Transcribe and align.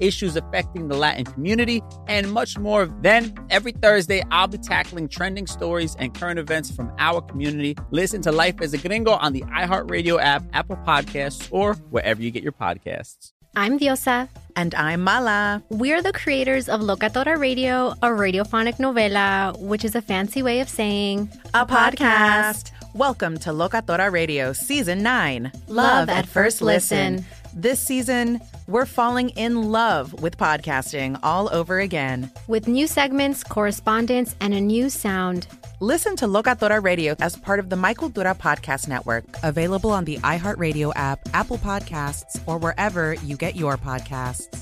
issues 0.00 0.36
affecting 0.36 0.88
the 0.88 0.96
Latin 0.96 1.24
community, 1.24 1.82
and 2.06 2.32
much 2.32 2.58
more. 2.58 2.86
Then, 3.02 3.34
every 3.50 3.72
Thursday, 3.72 4.22
I'll 4.30 4.48
be 4.48 4.58
tackling 4.58 5.08
trending 5.08 5.46
stories 5.46 5.96
and 5.98 6.14
current 6.14 6.38
events 6.38 6.70
from 6.70 6.92
our 6.98 7.20
community. 7.20 7.76
Listen 7.90 8.22
to 8.22 8.32
Life 8.32 8.60
as 8.60 8.74
a 8.74 8.78
Gringo 8.78 9.12
on 9.12 9.32
the 9.32 9.42
iHeartRadio 9.42 10.20
app, 10.20 10.44
Apple 10.52 10.76
Podcasts, 10.76 11.48
or 11.50 11.74
wherever 11.90 12.22
you 12.22 12.30
get 12.30 12.42
your 12.42 12.52
podcasts. 12.52 13.32
I'm 13.58 13.78
Diosa. 13.78 14.28
And 14.54 14.74
I'm 14.74 15.02
Mala. 15.02 15.62
We're 15.70 16.02
the 16.02 16.12
creators 16.12 16.68
of 16.68 16.80
Locatora 16.80 17.38
Radio, 17.38 17.92
a 18.02 18.08
radiophonic 18.08 18.76
novela, 18.76 19.58
which 19.58 19.84
is 19.84 19.94
a 19.94 20.02
fancy 20.02 20.42
way 20.42 20.60
of 20.60 20.68
saying 20.68 21.30
a, 21.54 21.62
a 21.62 21.66
podcast. 21.66 22.70
podcast. 22.70 22.72
Welcome 22.94 23.38
to 23.38 23.50
Locatora 23.50 24.10
Radio 24.12 24.52
Season 24.52 25.02
9 25.02 25.44
Love, 25.44 25.68
Love 25.68 26.08
at, 26.10 26.18
at, 26.18 26.26
First 26.26 26.60
listen. 26.60 27.16
listen. 27.16 27.26
This 27.58 27.80
season, 27.80 28.42
we're 28.68 28.84
falling 28.84 29.30
in 29.30 29.72
love 29.72 30.12
with 30.20 30.36
podcasting 30.36 31.18
all 31.22 31.48
over 31.50 31.80
again. 31.80 32.30
With 32.48 32.68
new 32.68 32.86
segments, 32.86 33.42
correspondence, 33.42 34.36
and 34.42 34.52
a 34.52 34.60
new 34.60 34.90
sound. 34.90 35.46
Listen 35.80 36.16
to 36.16 36.26
Locatora 36.26 36.82
Radio 36.84 37.16
as 37.18 37.34
part 37.34 37.58
of 37.58 37.70
the 37.70 37.76
My 37.76 37.94
Cultura 37.94 38.36
Podcast 38.36 38.88
Network, 38.88 39.24
available 39.42 39.90
on 39.90 40.04
the 40.04 40.18
iHeartRadio 40.18 40.92
app, 40.96 41.18
Apple 41.32 41.56
Podcasts, 41.56 42.38
or 42.46 42.58
wherever 42.58 43.14
you 43.24 43.38
get 43.38 43.56
your 43.56 43.78
podcasts. 43.78 44.52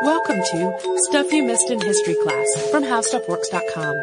Welcome 0.00 0.38
to 0.38 0.98
Stuff 1.10 1.30
You 1.30 1.44
Missed 1.44 1.70
in 1.70 1.82
History 1.82 2.16
Class 2.22 2.70
from 2.70 2.84
HowStuffWorks.com. 2.84 3.96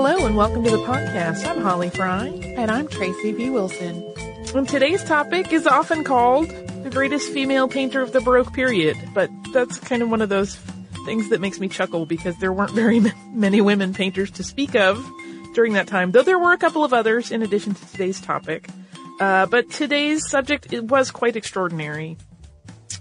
Hello 0.00 0.24
and 0.24 0.36
welcome 0.36 0.62
to 0.62 0.70
the 0.70 0.78
podcast. 0.84 1.44
I'm 1.44 1.60
Holly 1.60 1.90
Fry. 1.90 2.28
And 2.28 2.70
I'm 2.70 2.86
Tracy 2.86 3.32
V. 3.32 3.50
Wilson. 3.50 4.14
And 4.54 4.68
today's 4.68 5.02
topic 5.02 5.52
is 5.52 5.66
often 5.66 6.04
called 6.04 6.48
the 6.84 6.88
greatest 6.88 7.32
female 7.32 7.66
painter 7.66 8.00
of 8.00 8.12
the 8.12 8.20
Baroque 8.20 8.52
period, 8.52 8.96
but 9.12 9.28
that's 9.52 9.80
kind 9.80 10.00
of 10.00 10.08
one 10.08 10.22
of 10.22 10.28
those 10.28 10.54
things 11.04 11.30
that 11.30 11.40
makes 11.40 11.58
me 11.58 11.68
chuckle 11.68 12.06
because 12.06 12.38
there 12.38 12.52
weren't 12.52 12.70
very 12.70 13.00
many 13.32 13.60
women 13.60 13.92
painters 13.92 14.30
to 14.30 14.44
speak 14.44 14.76
of 14.76 15.04
during 15.54 15.72
that 15.72 15.88
time, 15.88 16.12
though 16.12 16.22
there 16.22 16.38
were 16.38 16.52
a 16.52 16.58
couple 16.58 16.84
of 16.84 16.92
others 16.92 17.32
in 17.32 17.42
addition 17.42 17.74
to 17.74 17.86
today's 17.90 18.20
topic. 18.20 18.68
Uh, 19.18 19.46
but 19.46 19.68
today's 19.68 20.30
subject 20.30 20.72
was 20.80 21.10
quite 21.10 21.34
extraordinary. 21.34 22.16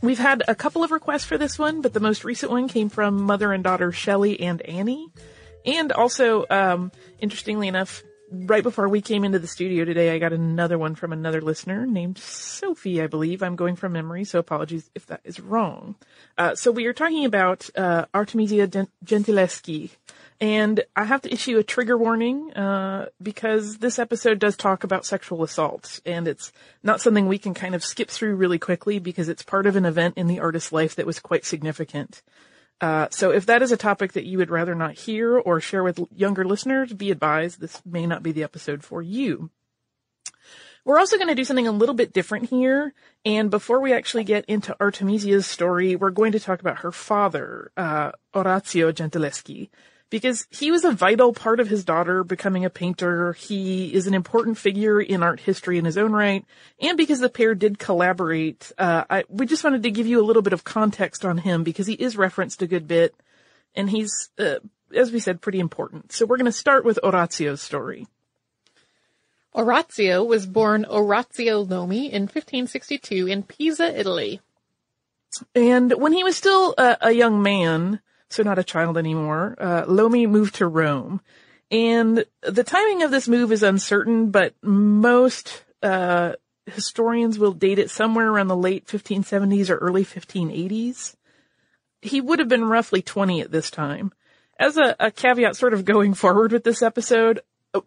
We've 0.02 0.18
had 0.18 0.42
a 0.48 0.56
couple 0.56 0.84
of 0.84 0.90
requests 0.90 1.26
for 1.26 1.38
this 1.38 1.60
one, 1.60 1.82
but 1.82 1.94
the 1.94 2.00
most 2.00 2.24
recent 2.24 2.52
one 2.52 2.68
came 2.68 2.90
from 2.90 3.22
mother 3.22 3.54
and 3.54 3.64
daughter 3.64 3.92
Shelley 3.92 4.40
and 4.40 4.64
Annie. 4.64 5.10
And 5.66 5.92
also, 5.92 6.46
um, 6.50 6.92
interestingly 7.20 7.68
enough, 7.68 8.04
right 8.32 8.64
before 8.64 8.90
we 8.90 9.02
came 9.02 9.24
into 9.24 9.40
the 9.40 9.48
studio 9.48 9.86
today, 9.86 10.14
I 10.14 10.20
got 10.20 10.34
another 10.34 10.78
one 10.78 10.96
from 10.96 11.14
another 11.14 11.42
listener 11.42 11.86
named 11.86 12.18
Sophie, 12.18 13.02
I 13.02 13.08
believe. 13.08 13.42
I'm 13.42 13.56
going 13.56 13.76
from 13.76 13.94
memory, 13.94 14.26
so 14.26 14.40
apologies 14.40 14.90
if 14.96 15.06
that 15.08 15.22
is 15.24 15.40
wrong. 15.40 15.96
Uh, 16.38 16.56
so 16.56 16.72
we 16.72 16.86
are 16.86 16.94
talking 16.94 17.26
about 17.26 17.70
uh, 17.76 18.06
Artemisia 18.14 18.68
Gentileschi. 19.04 19.92
And 20.40 20.84
I 20.96 21.06
have 21.06 21.24
to 21.24 21.34
issue 21.34 21.58
a 21.58 21.64
trigger 21.64 21.98
warning, 21.98 22.54
uh, 22.54 23.08
because 23.22 23.80
this 23.80 23.98
episode 23.98 24.38
does 24.38 24.56
talk 24.56 24.84
about 24.84 25.06
sexual 25.06 25.44
assault, 25.44 26.00
and 26.06 26.28
it's 26.28 26.52
not 26.84 27.02
something 27.02 27.28
we 27.28 27.40
can 27.40 27.56
kind 27.56 27.74
of 27.74 27.84
skip 27.84 28.12
through 28.12 28.36
really 28.36 28.60
quickly 28.60 29.00
because 29.00 29.30
it's 29.30 29.42
part 29.42 29.66
of 29.66 29.76
an 29.76 29.86
event 29.86 30.16
in 30.16 30.28
the 30.28 30.40
artist's 30.40 30.72
life 30.72 30.96
that 30.96 31.08
was 31.08 31.20
quite 31.20 31.44
significant. 31.44 32.22
Uh, 32.80 33.08
so 33.10 33.32
if 33.32 33.48
that 33.48 33.62
is 33.62 33.72
a 33.72 33.78
topic 33.78 34.14
that 34.14 34.26
you 34.26 34.38
would 34.38 34.52
rather 34.52 34.76
not 34.76 34.94
hear 34.94 35.38
or 35.38 35.60
share 35.60 35.84
with 35.84 36.00
younger 36.16 36.46
listeners, 36.46 36.94
be 36.94 37.12
advised 37.12 37.60
this 37.60 37.82
may 37.86 38.06
not 38.06 38.22
be 38.22 38.32
the 38.32 38.44
episode 38.44 38.84
for 38.84 39.02
you. 39.02 39.50
We're 40.86 41.00
also 41.00 41.18
going 41.18 41.28
to 41.28 41.36
do 41.36 41.44
something 41.44 41.68
a 41.68 41.72
little 41.72 41.96
bit 41.96 42.14
different 42.14 42.50
here. 42.50 42.94
And 43.26 43.50
before 43.50 43.82
we 43.82 43.92
actually 43.92 44.24
get 44.24 44.46
into 44.46 44.76
Artemisia's 44.80 45.46
story, 45.46 45.98
we're 45.98 46.12
going 46.12 46.32
to 46.32 46.40
talk 46.40 46.62
about 46.62 46.80
her 46.80 46.94
father, 46.94 47.72
uh, 47.76 48.12
Orazio 48.34 48.94
Gentileschi 48.94 49.70
because 50.10 50.48
he 50.50 50.72
was 50.72 50.86
a 50.86 50.92
vital 50.92 51.34
part 51.34 51.60
of 51.60 51.68
his 51.68 51.84
daughter 51.84 52.24
becoming 52.24 52.66
a 52.66 52.70
painter. 52.70 53.34
He 53.34 53.94
is 53.94 54.08
an 54.08 54.14
important 54.14 54.58
figure 54.58 55.02
in 55.02 55.24
art 55.24 55.40
history 55.40 55.78
in 55.78 55.86
his 55.86 55.98
own 55.98 56.14
right. 56.14 56.46
And 56.80 56.98
because 56.98 57.20
the 57.20 57.30
pair 57.30 57.56
did 57.56 57.80
collaborate, 57.80 58.72
uh, 58.78 59.04
I, 59.10 59.24
we 59.28 59.46
just 59.46 59.64
wanted 59.64 59.84
to 59.84 59.92
give 59.92 60.08
you 60.08 60.22
a 60.22 60.26
little 60.26 60.42
bit 60.42 60.54
of 60.54 60.64
context 60.64 61.26
on 61.26 61.38
him 61.38 61.64
because 61.64 61.88
he 61.88 61.94
is 61.94 62.18
referenced 62.18 62.62
a 62.62 62.68
good 62.68 62.88
bit 62.88 63.14
and 63.76 63.90
he's, 63.90 64.30
uh, 64.40 64.56
as 64.96 65.12
we 65.12 65.20
said, 65.20 65.42
pretty 65.42 65.60
important. 65.60 66.12
So 66.14 66.26
we're 66.26 66.38
going 66.38 66.46
to 66.46 66.52
start 66.52 66.86
with 66.86 67.00
Orazio's 67.04 67.62
story. 67.62 68.08
Orazio 69.54 70.24
was 70.24 70.46
born 70.46 70.86
Orazio 70.86 71.68
Lomi 71.68 72.12
in 72.14 72.24
1562 72.24 73.28
in 73.28 73.44
Pisa, 73.44 74.00
Italy. 74.00 74.40
And 75.56 75.92
when 75.94 76.14
he 76.14 76.24
was 76.24 76.38
still 76.38 76.76
a, 76.78 76.98
a 77.02 77.12
young 77.12 77.42
man, 77.42 78.00
so 78.30 78.44
not 78.44 78.60
a 78.60 78.64
child 78.64 78.98
anymore, 78.98 79.56
uh, 79.60 79.86
Lomi 79.88 80.28
moved 80.28 80.56
to 80.56 80.68
Rome. 80.68 81.22
And 81.70 82.26
the 82.42 82.64
timing 82.64 83.04
of 83.04 83.12
this 83.12 83.28
move 83.28 83.52
is 83.52 83.64
uncertain, 83.64 84.32
but 84.32 84.54
most, 84.62 85.64
uh, 85.84 86.34
historians 86.66 87.40
will 87.40 87.54
date 87.54 87.80
it 87.80 87.90
somewhere 87.90 88.30
around 88.30 88.48
the 88.48 88.56
late 88.56 88.86
1570s 88.86 89.70
or 89.70 89.78
early 89.78 90.06
1580s. 90.06 91.16
He 92.02 92.22
would 92.22 92.40
have 92.40 92.48
been 92.48 92.66
roughly 92.66 93.02
20 93.02 93.42
at 93.42 93.52
this 93.52 93.72
time. 93.72 94.12
As 94.60 94.78
a, 94.78 94.96
a 95.00 95.12
caveat 95.12 95.56
sort 95.56 95.74
of 95.74 95.86
going 95.86 96.14
forward 96.14 96.52
with 96.52 96.64
this 96.64 96.82
episode, 96.82 97.42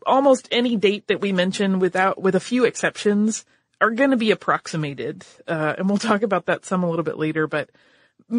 almost 0.06 0.48
any 0.50 0.76
date 0.76 1.06
that 1.08 1.20
we 1.20 1.32
mention 1.32 1.78
without, 1.78 2.20
with 2.20 2.34
a 2.34 2.40
few 2.40 2.64
exceptions 2.64 3.44
are 3.80 3.90
going 3.90 4.10
to 4.10 4.16
be 4.16 4.30
approximated. 4.30 5.24
Uh, 5.48 5.74
and 5.78 5.88
we'll 5.88 5.98
talk 5.98 6.22
about 6.22 6.46
that 6.46 6.64
some 6.64 6.82
a 6.82 6.90
little 6.90 7.04
bit 7.04 7.18
later, 7.18 7.46
but 7.46 7.70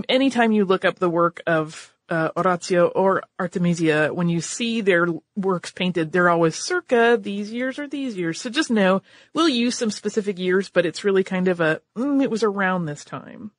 anytime 0.09 0.51
you 0.51 0.65
look 0.65 0.85
up 0.85 0.99
the 0.99 1.09
work 1.09 1.41
of 1.47 1.93
uh, 2.09 2.29
Orazio 2.35 2.87
or 2.87 3.23
Artemisia, 3.39 4.09
when 4.13 4.27
you 4.27 4.41
see 4.41 4.81
their 4.81 5.07
works 5.35 5.71
painted, 5.71 6.11
they're 6.11 6.29
always 6.29 6.55
circa 6.55 7.17
these 7.19 7.53
years 7.53 7.79
or 7.79 7.87
these 7.87 8.17
years. 8.17 8.41
So 8.41 8.49
just 8.49 8.69
know 8.69 9.01
we'll 9.33 9.47
use 9.47 9.77
some 9.77 9.91
specific 9.91 10.37
years, 10.37 10.69
but 10.69 10.85
it's 10.85 11.05
really 11.05 11.23
kind 11.23 11.47
of 11.47 11.61
a 11.61 11.81
mm, 11.97 12.21
it 12.21 12.29
was 12.29 12.43
around 12.43 12.85
this 12.85 13.05
time. 13.05 13.51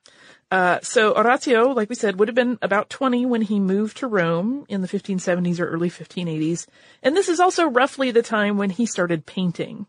Uh, 0.50 0.79
so 0.82 1.17
Orazio, 1.17 1.69
like 1.69 1.88
we 1.88 1.94
said, 1.94 2.19
would 2.19 2.29
have 2.29 2.34
been 2.34 2.58
about 2.61 2.90
20 2.90 3.25
when 3.25 3.40
he 3.40 3.58
moved 3.58 3.96
to 3.96 4.06
Rome 4.06 4.67
in 4.69 4.82
the 4.82 4.88
1570s 4.88 5.58
or 5.58 5.67
early 5.67 5.88
1580s. 5.88 6.67
And 7.02 7.17
this 7.17 7.31
is 7.31 7.40
also 7.40 7.70
roughly 7.70 8.11
the 8.11 8.20
time 8.20 8.58
when 8.58 8.69
he 8.69 8.84
started 8.84 9.25
painting. 9.25 9.87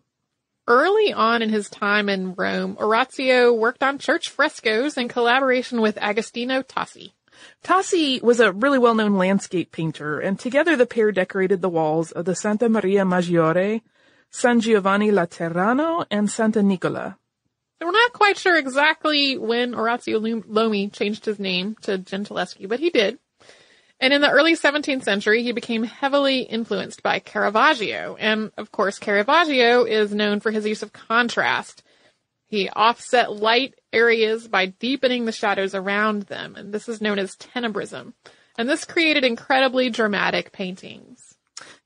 Early 0.67 1.11
on 1.11 1.41
in 1.41 1.49
his 1.49 1.69
time 1.69 2.07
in 2.07 2.35
Rome, 2.35 2.77
Orazio 2.79 3.51
worked 3.53 3.83
on 3.83 3.97
church 3.97 4.29
frescoes 4.29 4.97
in 4.97 5.09
collaboration 5.09 5.81
with 5.81 5.97
Agostino 5.97 6.61
Tassi. 6.61 7.11
Tassi 7.63 8.21
was 8.21 8.39
a 8.39 8.53
really 8.53 8.79
well-known 8.79 9.17
landscape 9.17 9.73
painter, 9.73 10.19
and 10.19 10.39
together 10.39 10.77
the 10.77 10.85
pair 10.85 11.11
decorated 11.11 11.61
the 11.61 11.67
walls 11.69 12.13
of 12.13 12.23
the 12.23 12.35
Santa 12.35 12.69
Maria 12.69 13.03
Maggiore, 13.03 13.81
San 14.29 14.61
Giovanni 14.61 15.11
Laterano, 15.11 16.05
and 16.09 16.29
Santa 16.29 16.63
Nicola. 16.63 17.17
We're 17.81 17.91
not 17.91 18.13
quite 18.13 18.37
sure 18.37 18.57
exactly 18.57 19.37
when 19.37 19.75
Orazio 19.75 20.19
Lomi 20.47 20.87
changed 20.87 21.25
his 21.25 21.39
name 21.39 21.75
to 21.81 21.97
Gentileschi, 21.97 22.69
but 22.69 22.79
he 22.79 22.89
did. 22.89 23.19
And 24.03 24.11
in 24.11 24.19
the 24.19 24.29
early 24.29 24.57
17th 24.57 25.03
century, 25.03 25.43
he 25.43 25.53
became 25.53 25.83
heavily 25.83 26.39
influenced 26.39 27.01
by 27.03 27.19
Caravaggio. 27.19 28.17
And 28.19 28.51
of 28.57 28.69
course, 28.69 28.99
Caravaggio 28.99 29.85
is 29.85 30.13
known 30.13 30.41
for 30.41 30.51
his 30.51 30.65
use 30.65 30.83
of 30.83 30.91
contrast. 30.91 31.83
He 32.45 32.67
offset 32.67 33.31
light 33.31 33.75
areas 33.93 34.49
by 34.49 34.65
deepening 34.65 35.23
the 35.23 35.31
shadows 35.31 35.73
around 35.73 36.23
them, 36.23 36.57
and 36.57 36.73
this 36.73 36.89
is 36.89 36.99
known 36.99 37.17
as 37.17 37.37
tenebrism. 37.37 38.11
And 38.57 38.67
this 38.67 38.83
created 38.83 39.23
incredibly 39.23 39.89
dramatic 39.89 40.51
paintings. 40.51 41.35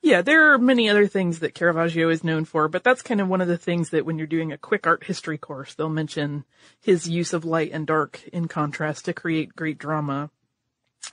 Yeah, 0.01 0.23
there 0.23 0.51
are 0.51 0.57
many 0.57 0.89
other 0.89 1.05
things 1.05 1.37
that 1.41 1.53
Caravaggio 1.53 2.09
is 2.09 2.23
known 2.23 2.45
for, 2.45 2.67
but 2.67 2.83
that's 2.83 3.03
kind 3.03 3.21
of 3.21 3.27
one 3.27 3.41
of 3.41 3.47
the 3.47 3.59
things 3.59 3.91
that 3.91 4.07
when 4.07 4.17
you're 4.17 4.25
doing 4.25 4.51
a 4.51 4.57
quick 4.57 4.87
art 4.87 5.03
history 5.03 5.37
course, 5.37 5.75
they'll 5.75 5.87
mention 5.87 6.45
his 6.81 7.07
use 7.07 7.33
of 7.33 7.45
light 7.45 7.69
and 7.71 7.85
dark 7.85 8.27
in 8.33 8.47
contrast 8.47 9.05
to 9.05 9.13
create 9.13 9.55
great 9.55 9.77
drama. 9.77 10.31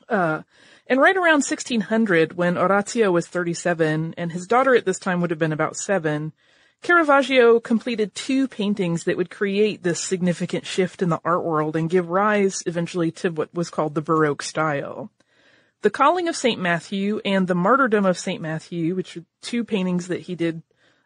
Uh, 0.08 0.42
and 0.86 1.00
right 1.00 1.16
around 1.16 1.44
1600, 1.44 2.36
when 2.36 2.58
Orazio 2.58 3.10
was 3.10 3.26
37 3.26 4.14
and 4.16 4.32
his 4.32 4.46
daughter 4.46 4.75
at 4.75 4.84
this 4.84 4.98
time 4.98 5.20
would 5.20 5.31
have 5.31 5.38
been 5.38 5.52
about 5.52 5.76
seven, 5.76 6.32
Caravaggio 6.82 7.60
completed 7.60 8.14
two 8.14 8.46
paintings 8.46 9.04
that 9.04 9.16
would 9.16 9.31
create 9.31 9.82
this 9.82 10.00
significant 10.00 10.66
shift 10.66 11.00
in 11.00 11.08
the 11.08 11.20
art 11.25 11.42
world 11.42 11.76
and 11.76 11.88
give 11.88 12.10
rise 12.10 12.62
eventually 12.66 13.10
to 13.10 13.31
what 13.31 13.54
was 13.54 13.70
called 13.70 13.94
the 13.94 14.02
Baroque 14.02 14.42
style. 14.42 15.10
The 15.81 15.90
Calling 15.90 16.28
of 16.28 16.36
St. 16.36 16.60
Matthew 16.60 17.20
and 17.25 17.46
The 17.46 17.54
Martyrdom 17.54 18.04
of 18.04 18.19
St. 18.19 18.40
Matthew, 18.40 18.94
which 18.94 19.16
are 19.16 19.25
two 19.40 19.64
paintings 19.64 20.08
that 20.08 20.22
he 20.22 20.34
did 20.34 20.62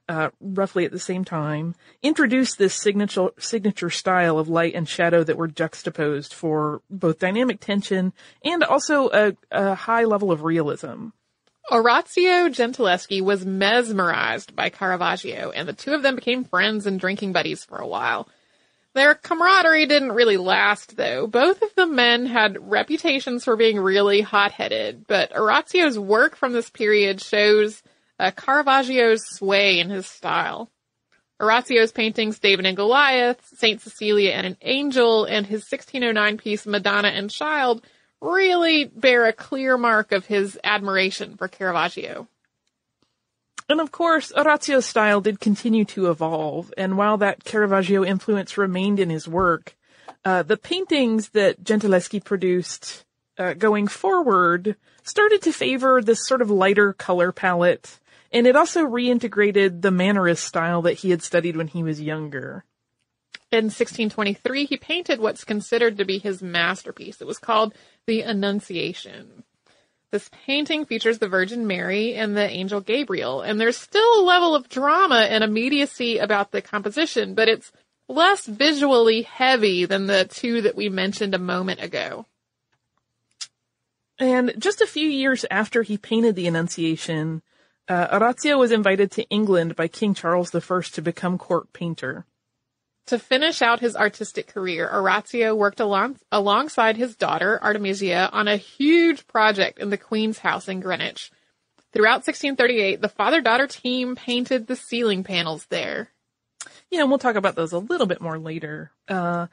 uh, 0.09 0.31
roughly 0.41 0.85
at 0.85 0.93
the 0.93 0.99
same 0.99 1.25
time, 1.25 1.75
introduced 2.03 2.59
this 2.59 2.75
signature 2.75 3.31
signature 3.39 3.91
style 3.91 4.39
of 4.39 4.49
light 4.49 4.75
and 4.75 4.89
shadow 4.89 5.23
that 5.23 5.37
were 5.37 5.49
juxtaposed 5.49 6.33
for 6.33 6.81
both 6.91 7.19
dynamic 7.19 7.61
tension 7.61 8.13
and 8.45 8.65
also 8.65 9.11
a, 9.11 9.37
a 9.51 9.75
high 9.75 10.05
level 10.05 10.33
of 10.33 10.43
realism. 10.43 11.09
Orazio 11.71 12.49
Gentileschi 12.49 13.21
was 13.21 13.45
mesmerized 13.45 14.57
by 14.57 14.71
Caravaggio, 14.71 15.51
and 15.51 15.69
the 15.69 15.75
two 15.75 15.93
of 15.93 16.03
them 16.03 16.17
became 16.17 16.45
friends 16.45 16.87
and 16.87 16.99
drinking 16.99 17.35
buddies 17.35 17.65
for 17.65 17.77
a 17.77 17.87
while. 17.87 18.27
Their 18.95 19.15
camaraderie 19.15 19.85
didn't 19.85 20.13
really 20.13 20.39
last, 20.39 20.97
though. 20.97 21.27
Both 21.27 21.61
of 21.61 21.75
the 21.75 21.87
men 21.87 22.25
had 22.25 22.71
reputations 22.71 23.45
for 23.45 23.55
being 23.55 23.79
really 23.79 24.23
hot-headed, 24.23 25.07
but 25.07 25.37
Orazio's 25.37 25.99
work 25.99 26.37
from 26.37 26.55
this 26.55 26.71
period 26.71 27.21
shows 27.21 27.83
uh, 28.19 28.31
Caravaggio's 28.31 29.25
sway 29.27 29.81
in 29.81 29.91
his 29.91 30.07
style. 30.07 30.71
Orazio's 31.41 31.93
paintings 31.93 32.39
David 32.39 32.67
and 32.67 32.77
Goliath, 32.77 33.45
Saint 33.57 33.81
Cecilia 33.81 34.33
and 34.33 34.47
an 34.47 34.57
Angel, 34.61 35.25
and 35.25 35.47
his 35.47 35.71
1609 35.71 36.37
piece 36.39 36.67
Madonna 36.67 37.09
and 37.09 37.31
Child 37.31 37.85
really 38.21 38.85
bear 38.85 39.27
a 39.27 39.33
clear 39.33 39.79
mark 39.79 40.11
of 40.11 40.27
his 40.27 40.59
admiration 40.65 41.37
for 41.37 41.47
Caravaggio. 41.47 42.27
And 43.69 43.81
of 43.81 43.93
course, 43.93 44.33
Orazio's 44.33 44.87
style 44.87 45.21
did 45.21 45.41
continue 45.41 45.85
to 45.87 46.11
evolve, 46.11 46.73
and 46.77 46.97
while 46.97 47.19
that 47.19 47.45
Caravaggio 47.45 48.05
influence 48.05 48.57
remained 48.57 48.99
in 48.99 49.11
his 49.11 49.29
work, 49.29 49.77
uh, 50.25 50.43
the 50.43 50.57
paintings 50.57 51.31
that 51.31 51.63
Gentileschi 51.63 52.25
produced 52.25 53.05
uh, 53.37 53.55
going 53.55 53.87
forward 53.87 54.77
started 55.03 55.43
to 55.43 55.53
favor 55.53 56.01
this 56.01 56.27
sort 56.27 56.43
of 56.43 56.51
lighter 56.51 56.93
color 56.93 57.31
palette, 57.31 58.01
and 58.33 58.47
it 58.47 58.57
also 58.57 58.85
reintegrated 58.85 59.83
the 59.83 59.91
Mannerist 59.91 60.39
style 60.39 60.83
that 60.83 60.99
he 60.99 61.11
had 61.11 61.23
studied 61.23 61.57
when 61.57 61.69
he 61.69 61.83
was 61.83 62.01
younger. 62.01 62.65
In 63.51 63.67
1623, 63.67 64.67
he 64.67 64.77
painted 64.77 65.21
what's 65.21 65.45
considered 65.45 65.97
to 65.97 66.05
be 66.05 66.19
his 66.19 66.43
masterpiece. 66.43 67.21
It 67.21 67.27
was 67.27 67.39
called 67.39 67.75
The 68.07 68.21
Annunciation. 68.21 69.45
This 70.11 70.31
painting 70.47 70.85
features 70.85 71.19
the 71.19 71.29
Virgin 71.29 71.67
Mary 71.67 72.15
and 72.15 72.37
the 72.37 72.49
angel 72.49 72.81
Gabriel, 72.81 73.43
and 73.43 73.61
there's 73.61 73.77
still 73.77 74.21
a 74.21 74.25
level 74.25 74.55
of 74.55 74.69
drama 74.69 75.27
and 75.29 75.45
immediacy 75.45 76.19
about 76.19 76.51
the 76.51 76.63
composition, 76.63 77.35
but 77.35 77.49
it's 77.49 77.73
less 78.09 78.47
visually 78.47 79.23
heavy 79.23 79.85
than 79.85 80.07
the 80.07 80.25
two 80.25 80.63
that 80.63 80.77
we 80.77 80.89
mentioned 80.89 81.35
a 81.35 81.39
moment 81.39 81.83
ago. 81.83 82.27
And 84.19 84.55
just 84.59 84.81
a 84.81 84.87
few 84.87 85.09
years 85.09 85.45
after 85.51 85.83
he 85.83 85.97
painted 85.99 86.35
the 86.35 86.49
Annunciation, 86.49 87.43
uh, 87.89 88.09
Orazio 88.13 88.59
was 88.59 88.73
invited 88.73 89.11
to 89.13 89.23
England 89.29 89.77
by 89.77 89.89
King 89.89 90.15
Charles 90.15 90.55
I 90.55 90.81
to 90.81 91.03
become 91.03 91.39
court 91.39 91.73
painter. 91.73 92.27
To 93.07 93.19
finish 93.19 93.63
out 93.63 93.81
his 93.81 93.97
artistic 93.97 94.49
career, 94.49 94.87
Orazio 94.93 95.55
worked 95.55 95.81
along, 95.81 96.19
alongside 96.31 96.99
his 96.99 97.17
daughter, 97.17 97.59
Artemisia, 97.63 98.29
on 98.31 98.49
a 98.49 98.59
huge 98.59 99.27
project 99.27 99.79
in 99.79 99.89
the 99.89 99.97
Queen's 99.97 100.39
House 100.39 100.69
in 100.69 100.81
Greenwich. 100.81 101.31
Throughout 101.95 102.27
1638, 102.27 103.01
the 103.01 103.09
father-daughter 103.09 103.67
team 103.67 104.15
painted 104.15 104.67
the 104.67 104.77
ceiling 104.77 105.25
panels 105.25 105.65
there. 105.71 106.11
Yeah, 106.91 107.01
and 107.01 107.09
we'll 107.09 107.19
talk 107.19 107.37
about 107.37 107.57
those 107.57 107.73
a 107.73 107.79
little 107.79 108.07
bit 108.07 108.21
more 108.21 108.39
later. 108.39 108.91
Uh, 109.09 109.47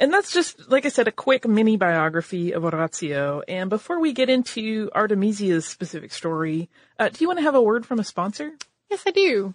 and 0.00 0.12
that's 0.12 0.32
just, 0.32 0.70
like 0.70 0.86
I 0.86 0.88
said, 0.88 1.08
a 1.08 1.12
quick 1.12 1.46
mini 1.46 1.76
biography 1.76 2.52
of 2.52 2.64
Orazio. 2.64 3.42
And 3.46 3.68
before 3.68 4.00
we 4.00 4.14
get 4.14 4.30
into 4.30 4.90
Artemisia's 4.94 5.66
specific 5.66 6.12
story, 6.12 6.70
uh, 6.98 7.10
do 7.10 7.18
you 7.20 7.28
want 7.28 7.38
to 7.38 7.44
have 7.44 7.54
a 7.54 7.62
word 7.62 7.84
from 7.84 8.00
a 8.00 8.04
sponsor? 8.04 8.52
Yes, 8.90 9.02
I 9.06 9.10
do. 9.10 9.54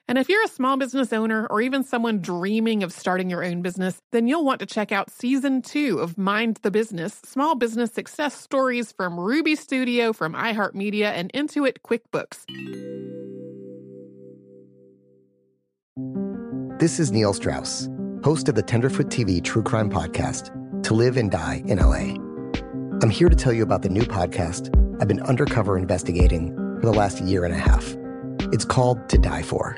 And 0.11 0.17
if 0.17 0.27
you're 0.27 0.43
a 0.43 0.49
small 0.49 0.75
business 0.75 1.13
owner 1.13 1.47
or 1.47 1.61
even 1.61 1.85
someone 1.85 2.19
dreaming 2.19 2.83
of 2.83 2.91
starting 2.91 3.29
your 3.29 3.45
own 3.45 3.61
business, 3.61 4.01
then 4.11 4.27
you'll 4.27 4.43
want 4.43 4.59
to 4.59 4.65
check 4.65 4.91
out 4.91 5.09
season 5.09 5.61
two 5.61 5.99
of 5.99 6.17
Mind 6.17 6.59
the 6.63 6.69
Business 6.69 7.21
Small 7.23 7.55
Business 7.55 7.93
Success 7.93 8.37
Stories 8.37 8.91
from 8.91 9.17
Ruby 9.17 9.55
Studio, 9.55 10.11
from 10.11 10.33
iHeartMedia, 10.33 11.05
and 11.05 11.31
Intuit 11.31 11.77
QuickBooks. 11.85 12.43
This 16.77 16.99
is 16.99 17.13
Neil 17.13 17.33
Strauss, 17.33 17.87
host 18.21 18.49
of 18.49 18.55
the 18.55 18.63
Tenderfoot 18.63 19.07
TV 19.07 19.41
True 19.41 19.63
Crime 19.63 19.89
Podcast, 19.89 20.51
To 20.83 20.93
Live 20.93 21.15
and 21.15 21.31
Die 21.31 21.63
in 21.67 21.79
LA. 21.79 22.17
I'm 23.01 23.09
here 23.09 23.29
to 23.29 23.35
tell 23.37 23.53
you 23.53 23.63
about 23.63 23.81
the 23.81 23.87
new 23.87 24.03
podcast 24.03 24.75
I've 25.01 25.07
been 25.07 25.21
undercover 25.21 25.77
investigating 25.77 26.53
for 26.81 26.87
the 26.87 26.93
last 26.93 27.21
year 27.21 27.45
and 27.45 27.53
a 27.53 27.57
half. 27.57 27.95
It's 28.51 28.65
called 28.65 29.07
To 29.07 29.17
Die 29.17 29.43
For. 29.43 29.77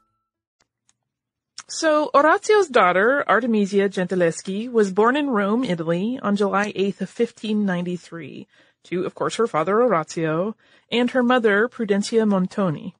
So 1.73 2.11
Orazio's 2.13 2.67
daughter, 2.67 3.23
Artemisia 3.29 3.87
Gentileschi, 3.87 4.69
was 4.69 4.91
born 4.91 5.15
in 5.15 5.29
Rome, 5.29 5.63
Italy 5.63 6.19
on 6.21 6.35
July 6.35 6.73
8th 6.73 6.99
of 6.99 7.17
1593 7.17 8.45
to, 8.83 9.05
of 9.05 9.15
course, 9.15 9.37
her 9.37 9.47
father 9.47 9.81
Orazio 9.81 10.57
and 10.91 11.09
her 11.11 11.23
mother 11.23 11.69
Prudentia 11.69 12.27
Montoni. 12.27 12.93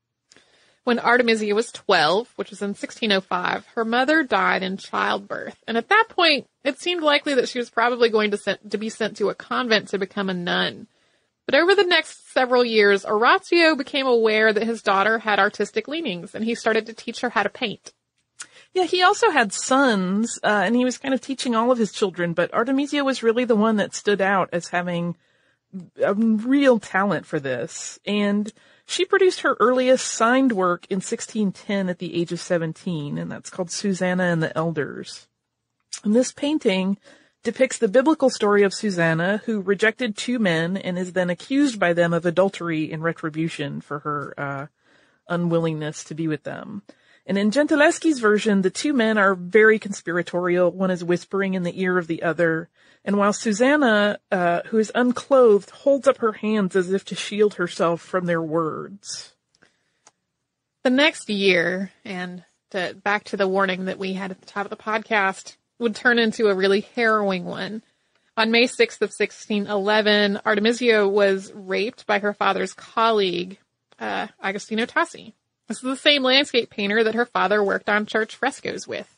When 0.85 0.99
Artemisia 0.99 1.53
was 1.53 1.69
12, 1.73 2.31
which 2.37 2.49
was 2.49 2.61
in 2.61 2.69
1605, 2.69 3.65
her 3.75 3.83
mother 3.83 4.23
died 4.23 4.63
in 4.63 4.77
childbirth. 4.77 5.57
And 5.67 5.75
at 5.75 5.89
that 5.89 6.05
point, 6.07 6.47
it 6.63 6.79
seemed 6.79 7.03
likely 7.03 7.33
that 7.33 7.49
she 7.49 7.59
was 7.59 7.69
probably 7.69 8.07
going 8.07 8.31
to, 8.31 8.37
sent, 8.37 8.71
to 8.71 8.77
be 8.77 8.87
sent 8.87 9.17
to 9.17 9.27
a 9.27 9.35
convent 9.35 9.89
to 9.89 9.99
become 9.99 10.29
a 10.29 10.33
nun. 10.33 10.87
But 11.45 11.55
over 11.55 11.75
the 11.75 11.83
next 11.83 12.31
several 12.31 12.63
years, 12.63 13.03
Orazio 13.03 13.75
became 13.75 14.07
aware 14.07 14.53
that 14.53 14.63
his 14.63 14.81
daughter 14.81 15.19
had 15.19 15.39
artistic 15.39 15.89
leanings 15.89 16.33
and 16.33 16.45
he 16.45 16.55
started 16.55 16.85
to 16.85 16.93
teach 16.93 17.19
her 17.19 17.31
how 17.31 17.43
to 17.43 17.49
paint. 17.49 17.91
Yeah, 18.73 18.85
he 18.85 19.01
also 19.01 19.31
had 19.31 19.51
sons, 19.51 20.39
uh, 20.43 20.63
and 20.65 20.75
he 20.75 20.85
was 20.85 20.97
kind 20.97 21.13
of 21.13 21.19
teaching 21.19 21.55
all 21.55 21.71
of 21.71 21.77
his 21.77 21.91
children, 21.91 22.33
but 22.33 22.53
Artemisia 22.53 23.03
was 23.03 23.23
really 23.23 23.43
the 23.43 23.55
one 23.55 23.75
that 23.77 23.93
stood 23.93 24.21
out 24.21 24.49
as 24.53 24.69
having 24.69 25.17
a 26.01 26.13
real 26.13 26.79
talent 26.79 27.25
for 27.25 27.39
this. 27.39 27.99
And 28.05 28.51
she 28.85 29.03
produced 29.03 29.41
her 29.41 29.57
earliest 29.59 30.05
signed 30.07 30.53
work 30.53 30.85
in 30.89 30.97
1610 30.97 31.89
at 31.89 31.99
the 31.99 32.15
age 32.19 32.31
of 32.31 32.39
17, 32.39 33.17
and 33.17 33.31
that's 33.31 33.49
called 33.49 33.71
Susanna 33.71 34.23
and 34.23 34.41
the 34.41 34.55
Elders. 34.57 35.27
And 36.03 36.15
this 36.15 36.31
painting 36.31 36.97
depicts 37.43 37.77
the 37.77 37.87
biblical 37.87 38.29
story 38.29 38.63
of 38.63 38.73
Susanna, 38.73 39.41
who 39.45 39.61
rejected 39.61 40.15
two 40.15 40.39
men 40.39 40.77
and 40.77 40.97
is 40.97 41.13
then 41.13 41.29
accused 41.29 41.79
by 41.79 41.93
them 41.93 42.13
of 42.13 42.25
adultery 42.25 42.89
in 42.89 43.01
retribution 43.01 43.81
for 43.81 43.99
her 43.99 44.33
uh, 44.37 44.67
unwillingness 45.27 46.03
to 46.05 46.15
be 46.15 46.27
with 46.27 46.43
them. 46.43 46.83
And 47.25 47.37
in 47.37 47.51
Gentileschi's 47.51 48.19
version, 48.19 48.61
the 48.61 48.69
two 48.69 48.93
men 48.93 49.17
are 49.17 49.35
very 49.35 49.79
conspiratorial. 49.79 50.71
One 50.71 50.91
is 50.91 51.03
whispering 51.03 51.53
in 51.53 51.63
the 51.63 51.81
ear 51.81 51.97
of 51.97 52.07
the 52.07 52.23
other. 52.23 52.69
And 53.05 53.17
while 53.17 53.33
Susanna, 53.33 54.19
uh, 54.31 54.61
who 54.67 54.77
is 54.77 54.91
unclothed, 54.93 55.69
holds 55.69 56.07
up 56.07 56.17
her 56.17 56.33
hands 56.33 56.75
as 56.75 56.91
if 56.91 57.05
to 57.05 57.15
shield 57.15 57.55
herself 57.55 58.01
from 58.01 58.25
their 58.25 58.41
words. 58.41 59.33
The 60.83 60.89
next 60.89 61.29
year, 61.29 61.91
and 62.03 62.43
to, 62.71 62.95
back 63.03 63.25
to 63.25 63.37
the 63.37 63.47
warning 63.47 63.85
that 63.85 63.99
we 63.99 64.13
had 64.13 64.31
at 64.31 64.39
the 64.39 64.47
top 64.47 64.65
of 64.65 64.71
the 64.71 64.75
podcast, 64.75 65.57
would 65.79 65.95
turn 65.95 66.19
into 66.19 66.47
a 66.47 66.55
really 66.55 66.81
harrowing 66.95 67.45
one. 67.45 67.83
On 68.37 68.49
May 68.49 68.63
6th 68.63 69.01
of 69.01 69.11
1611, 69.11 70.41
Artemisia 70.45 71.07
was 71.07 71.51
raped 71.53 72.07
by 72.07 72.19
her 72.19 72.33
father's 72.33 72.73
colleague, 72.73 73.57
uh, 73.99 74.27
Agostino 74.41 74.85
Tassi. 74.85 75.33
This 75.71 75.77
is 75.77 75.83
the 75.83 75.95
same 75.95 76.23
landscape 76.23 76.69
painter 76.69 77.01
that 77.01 77.15
her 77.15 77.25
father 77.25 77.63
worked 77.63 77.87
on 77.87 78.05
church 78.05 78.35
frescoes 78.35 78.85
with. 78.85 79.17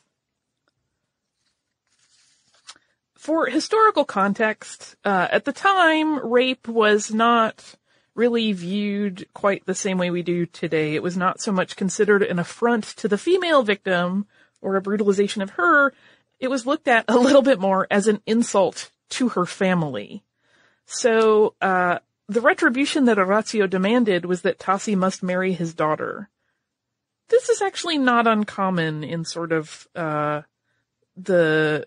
For 3.16 3.46
historical 3.46 4.04
context, 4.04 4.94
uh, 5.04 5.26
at 5.32 5.46
the 5.46 5.52
time, 5.52 6.24
rape 6.24 6.68
was 6.68 7.12
not 7.12 7.74
really 8.14 8.52
viewed 8.52 9.26
quite 9.34 9.66
the 9.66 9.74
same 9.74 9.98
way 9.98 10.12
we 10.12 10.22
do 10.22 10.46
today. 10.46 10.94
It 10.94 11.02
was 11.02 11.16
not 11.16 11.40
so 11.40 11.50
much 11.50 11.74
considered 11.74 12.22
an 12.22 12.38
affront 12.38 12.84
to 12.98 13.08
the 13.08 13.18
female 13.18 13.64
victim 13.64 14.28
or 14.62 14.76
a 14.76 14.80
brutalization 14.80 15.42
of 15.42 15.50
her. 15.50 15.92
It 16.38 16.50
was 16.50 16.66
looked 16.66 16.86
at 16.86 17.06
a 17.08 17.18
little 17.18 17.42
bit 17.42 17.58
more 17.58 17.88
as 17.90 18.06
an 18.06 18.22
insult 18.26 18.92
to 19.08 19.30
her 19.30 19.44
family. 19.44 20.22
So, 20.86 21.56
uh, 21.60 21.98
the 22.28 22.40
retribution 22.40 23.06
that 23.06 23.18
Orazio 23.18 23.66
demanded 23.66 24.24
was 24.24 24.42
that 24.42 24.60
Tassi 24.60 24.96
must 24.96 25.20
marry 25.20 25.52
his 25.52 25.74
daughter. 25.74 26.30
This 27.28 27.48
is 27.48 27.62
actually 27.62 27.98
not 27.98 28.26
uncommon 28.26 29.04
in 29.04 29.24
sort 29.24 29.52
of, 29.52 29.88
uh, 29.94 30.42
the 31.16 31.86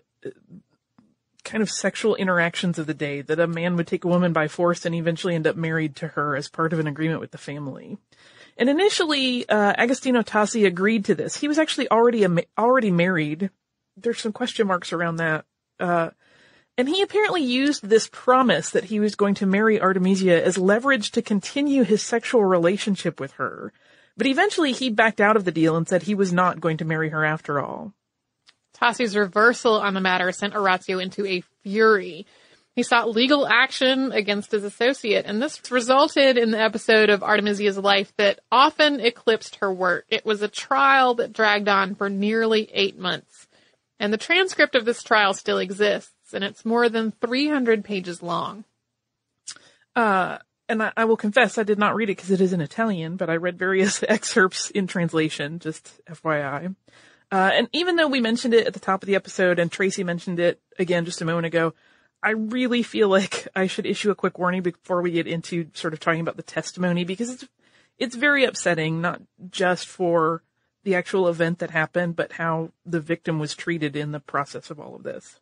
kind 1.44 1.62
of 1.62 1.70
sexual 1.70 2.14
interactions 2.16 2.78
of 2.78 2.86
the 2.86 2.94
day 2.94 3.22
that 3.22 3.40
a 3.40 3.46
man 3.46 3.76
would 3.76 3.86
take 3.86 4.04
a 4.04 4.08
woman 4.08 4.32
by 4.32 4.48
force 4.48 4.84
and 4.84 4.94
eventually 4.94 5.34
end 5.34 5.46
up 5.46 5.56
married 5.56 5.96
to 5.96 6.08
her 6.08 6.36
as 6.36 6.48
part 6.48 6.72
of 6.72 6.78
an 6.78 6.86
agreement 6.86 7.20
with 7.20 7.30
the 7.30 7.38
family. 7.38 7.98
And 8.56 8.68
initially, 8.68 9.48
uh, 9.48 9.72
Agostino 9.78 10.22
Tassi 10.22 10.66
agreed 10.66 11.04
to 11.06 11.14
this. 11.14 11.36
He 11.36 11.48
was 11.48 11.58
actually 11.58 11.90
already, 11.90 12.24
a, 12.24 12.30
already 12.58 12.90
married. 12.90 13.50
There's 13.96 14.20
some 14.20 14.32
question 14.32 14.66
marks 14.66 14.92
around 14.92 15.16
that. 15.16 15.44
Uh, 15.78 16.10
And 16.76 16.88
he 16.88 17.02
apparently 17.02 17.42
used 17.42 17.82
this 17.88 18.08
promise 18.12 18.70
that 18.70 18.84
he 18.84 19.00
was 19.00 19.16
going 19.16 19.34
to 19.36 19.46
marry 19.46 19.80
Artemisia 19.80 20.44
as 20.44 20.58
leverage 20.58 21.10
to 21.12 21.22
continue 21.22 21.82
his 21.82 22.02
sexual 22.02 22.44
relationship 22.44 23.18
with 23.18 23.32
her. 23.32 23.72
But 24.18 24.26
eventually 24.26 24.72
he 24.72 24.90
backed 24.90 25.20
out 25.20 25.36
of 25.36 25.44
the 25.44 25.52
deal 25.52 25.76
and 25.76 25.88
said 25.88 26.02
he 26.02 26.16
was 26.16 26.32
not 26.32 26.60
going 26.60 26.76
to 26.78 26.84
marry 26.84 27.08
her 27.10 27.24
after 27.24 27.60
all. 27.60 27.94
Tassi's 28.74 29.16
reversal 29.16 29.74
on 29.74 29.94
the 29.94 30.00
matter 30.00 30.30
sent 30.32 30.54
Orazio 30.54 30.98
into 30.98 31.24
a 31.24 31.42
fury. 31.62 32.26
He 32.74 32.82
sought 32.82 33.10
legal 33.10 33.46
action 33.46 34.12
against 34.12 34.52
his 34.52 34.64
associate, 34.64 35.24
and 35.24 35.40
this 35.40 35.70
resulted 35.70 36.36
in 36.36 36.50
the 36.50 36.60
episode 36.60 37.10
of 37.10 37.22
Artemisia's 37.22 37.78
life 37.78 38.12
that 38.18 38.40
often 38.52 39.00
eclipsed 39.00 39.56
her 39.56 39.72
work. 39.72 40.04
It 40.08 40.26
was 40.26 40.42
a 40.42 40.48
trial 40.48 41.14
that 41.14 41.32
dragged 41.32 41.68
on 41.68 41.94
for 41.94 42.10
nearly 42.10 42.68
eight 42.72 42.98
months. 42.98 43.46
And 44.00 44.12
the 44.12 44.18
transcript 44.18 44.74
of 44.74 44.84
this 44.84 45.02
trial 45.02 45.32
still 45.32 45.58
exists, 45.58 46.32
and 46.32 46.44
it's 46.44 46.64
more 46.64 46.88
than 46.88 47.12
300 47.20 47.84
pages 47.84 48.22
long. 48.22 48.64
Uh, 49.96 50.38
and 50.68 50.82
I, 50.82 50.92
I 50.96 51.04
will 51.04 51.16
confess 51.16 51.58
I 51.58 51.62
did 51.62 51.78
not 51.78 51.94
read 51.94 52.10
it 52.10 52.16
because 52.16 52.30
it 52.30 52.40
is 52.40 52.52
in 52.52 52.60
Italian, 52.60 53.16
but 53.16 53.30
I 53.30 53.36
read 53.36 53.58
various 53.58 54.02
excerpts 54.08 54.70
in 54.70 54.86
translation, 54.86 55.58
just 55.58 56.00
FYI. 56.06 56.74
Uh, 57.30 57.50
and 57.52 57.68
even 57.72 57.96
though 57.96 58.08
we 58.08 58.20
mentioned 58.20 58.54
it 58.54 58.66
at 58.66 58.74
the 58.74 58.80
top 58.80 59.02
of 59.02 59.06
the 59.06 59.14
episode 59.14 59.58
and 59.58 59.70
Tracy 59.70 60.02
mentioned 60.02 60.40
it 60.40 60.60
again 60.78 61.04
just 61.04 61.20
a 61.20 61.26
moment 61.26 61.46
ago, 61.46 61.74
I 62.22 62.30
really 62.30 62.82
feel 62.82 63.08
like 63.08 63.46
I 63.54 63.66
should 63.66 63.86
issue 63.86 64.10
a 64.10 64.14
quick 64.14 64.38
warning 64.38 64.62
before 64.62 65.02
we 65.02 65.10
get 65.10 65.26
into 65.26 65.68
sort 65.74 65.92
of 65.92 66.00
talking 66.00 66.20
about 66.20 66.36
the 66.36 66.42
testimony 66.42 67.04
because 67.04 67.30
it's, 67.30 67.48
it's 67.98 68.16
very 68.16 68.44
upsetting, 68.44 69.00
not 69.00 69.20
just 69.50 69.86
for 69.86 70.42
the 70.84 70.94
actual 70.94 71.28
event 71.28 71.58
that 71.58 71.70
happened, 71.70 72.16
but 72.16 72.32
how 72.32 72.72
the 72.86 73.00
victim 73.00 73.38
was 73.38 73.54
treated 73.54 73.94
in 73.94 74.12
the 74.12 74.20
process 74.20 74.70
of 74.70 74.80
all 74.80 74.96
of 74.96 75.02
this. 75.02 75.38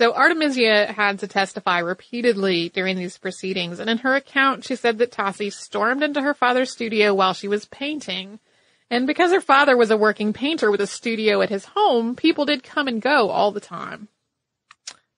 So 0.00 0.14
Artemisia 0.14 0.90
had 0.90 1.18
to 1.18 1.28
testify 1.28 1.80
repeatedly 1.80 2.70
during 2.70 2.96
these 2.96 3.18
proceedings, 3.18 3.78
and 3.78 3.90
in 3.90 3.98
her 3.98 4.14
account, 4.14 4.64
she 4.64 4.74
said 4.74 4.96
that 4.96 5.12
Tassi 5.12 5.52
stormed 5.52 6.02
into 6.02 6.22
her 6.22 6.32
father's 6.32 6.70
studio 6.70 7.12
while 7.12 7.34
she 7.34 7.48
was 7.48 7.66
painting. 7.66 8.40
And 8.88 9.06
because 9.06 9.30
her 9.30 9.42
father 9.42 9.76
was 9.76 9.90
a 9.90 9.98
working 9.98 10.32
painter 10.32 10.70
with 10.70 10.80
a 10.80 10.86
studio 10.86 11.42
at 11.42 11.50
his 11.50 11.66
home, 11.76 12.16
people 12.16 12.46
did 12.46 12.62
come 12.62 12.88
and 12.88 13.02
go 13.02 13.28
all 13.28 13.50
the 13.52 13.60
time. 13.60 14.08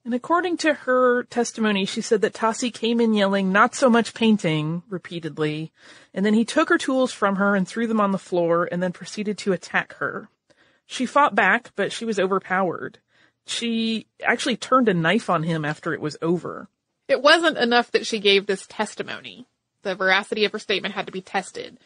And 0.05 0.15
according 0.15 0.57
to 0.57 0.75
her 0.75 1.23
testimony, 1.31 1.85
she 1.85 2.01
said 2.01 2.21
that 2.23 2.35
Tassi 2.35 2.75
came 2.75 3.01
in 3.01 3.15
yelling, 3.15 3.53
not 3.53 3.77
so 3.77 3.89
much 3.89 4.15
painting, 4.15 4.83
repeatedly, 4.89 5.71
and 6.13 6.27
then 6.27 6.35
he 6.35 6.45
took 6.45 6.71
her 6.71 6.77
tools 6.77 7.13
from 7.13 7.37
her 7.37 7.55
and 7.55 7.69
threw 7.69 7.87
them 7.87 8.01
on 8.01 8.11
the 8.11 8.19
floor 8.19 8.69
and 8.73 8.83
then 8.83 8.91
proceeded 8.91 9.39
to 9.39 9.53
attack 9.53 9.93
her. 9.99 10.29
She 10.87 11.07
fought 11.07 11.37
back, 11.37 11.71
but 11.77 11.93
she 11.93 12.05
was 12.05 12.19
overpowered. 12.19 12.99
She 13.47 14.07
actually 14.23 14.57
turned 14.57 14.89
a 14.89 14.95
knife 14.95 15.29
on 15.29 15.43
him 15.43 15.65
after 15.65 15.93
it 15.93 16.01
was 16.01 16.17
over. 16.23 16.69
It 17.09 17.23
wasn't 17.23 17.59
enough 17.59 17.91
that 17.93 18.07
she 18.07 18.21
gave 18.21 18.47
this 18.47 18.67
testimony. 18.67 19.47
The 19.83 19.95
veracity 19.95 20.45
of 20.45 20.53
her 20.53 20.59
statement 20.59 20.95
had 20.95 21.07
to 21.07 21.13
be 21.13 21.21
tested. 21.21 21.79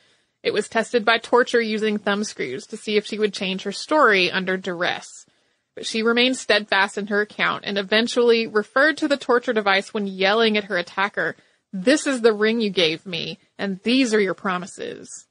It 0.42 0.52
was 0.52 0.68
tested 0.68 1.04
by 1.04 1.18
torture 1.18 1.60
using 1.60 1.98
thumb 1.98 2.22
screws 2.22 2.66
to 2.68 2.76
see 2.76 2.96
if 2.96 3.06
she 3.06 3.18
would 3.18 3.32
change 3.32 3.62
her 3.62 3.72
story 3.72 4.30
under 4.30 4.56
duress. 4.56 5.26
But 5.74 5.86
she 5.86 6.02
remained 6.02 6.36
steadfast 6.36 6.96
in 6.96 7.08
her 7.08 7.20
account 7.20 7.64
and 7.66 7.76
eventually 7.76 8.46
referred 8.46 8.96
to 8.98 9.08
the 9.08 9.16
torture 9.16 9.52
device 9.52 9.92
when 9.92 10.06
yelling 10.06 10.56
at 10.56 10.64
her 10.64 10.76
attacker, 10.78 11.36
This 11.72 12.06
is 12.06 12.20
the 12.20 12.32
ring 12.32 12.60
you 12.60 12.70
gave 12.70 13.04
me, 13.04 13.38
and 13.58 13.80
these 13.82 14.14
are 14.14 14.20
your 14.20 14.34
promises. 14.34 15.26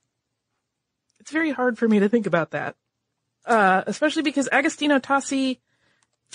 It's 1.19 1.31
very 1.31 1.51
hard 1.51 1.77
for 1.77 1.87
me 1.87 1.99
to 1.99 2.09
think 2.09 2.27
about 2.27 2.51
that. 2.51 2.75
Uh, 3.45 3.83
especially 3.87 4.23
because 4.23 4.49
Agostino 4.51 4.99
Tassi 4.99 5.59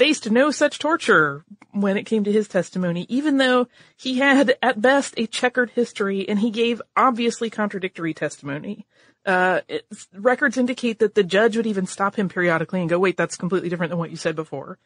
faced 0.00 0.30
no 0.30 0.50
such 0.50 0.78
torture 0.78 1.44
when 1.72 1.98
it 1.98 2.06
came 2.06 2.24
to 2.24 2.32
his 2.32 2.48
testimony, 2.48 3.04
even 3.10 3.36
though 3.36 3.68
he 3.98 4.18
had 4.18 4.56
at 4.62 4.80
best 4.80 5.12
a 5.18 5.26
checkered 5.26 5.68
history 5.72 6.26
and 6.26 6.38
he 6.38 6.50
gave 6.50 6.80
obviously 6.96 7.50
contradictory 7.50 8.14
testimony. 8.14 8.86
Uh, 9.26 9.60
records 10.14 10.56
indicate 10.56 11.00
that 11.00 11.14
the 11.14 11.22
judge 11.22 11.54
would 11.54 11.66
even 11.66 11.84
stop 11.84 12.16
him 12.16 12.30
periodically 12.30 12.80
and 12.80 12.88
go, 12.88 12.98
wait, 12.98 13.18
that's 13.18 13.36
completely 13.36 13.68
different 13.68 13.90
than 13.90 13.98
what 13.98 14.10
you 14.10 14.16
said 14.16 14.34
before. 14.34 14.78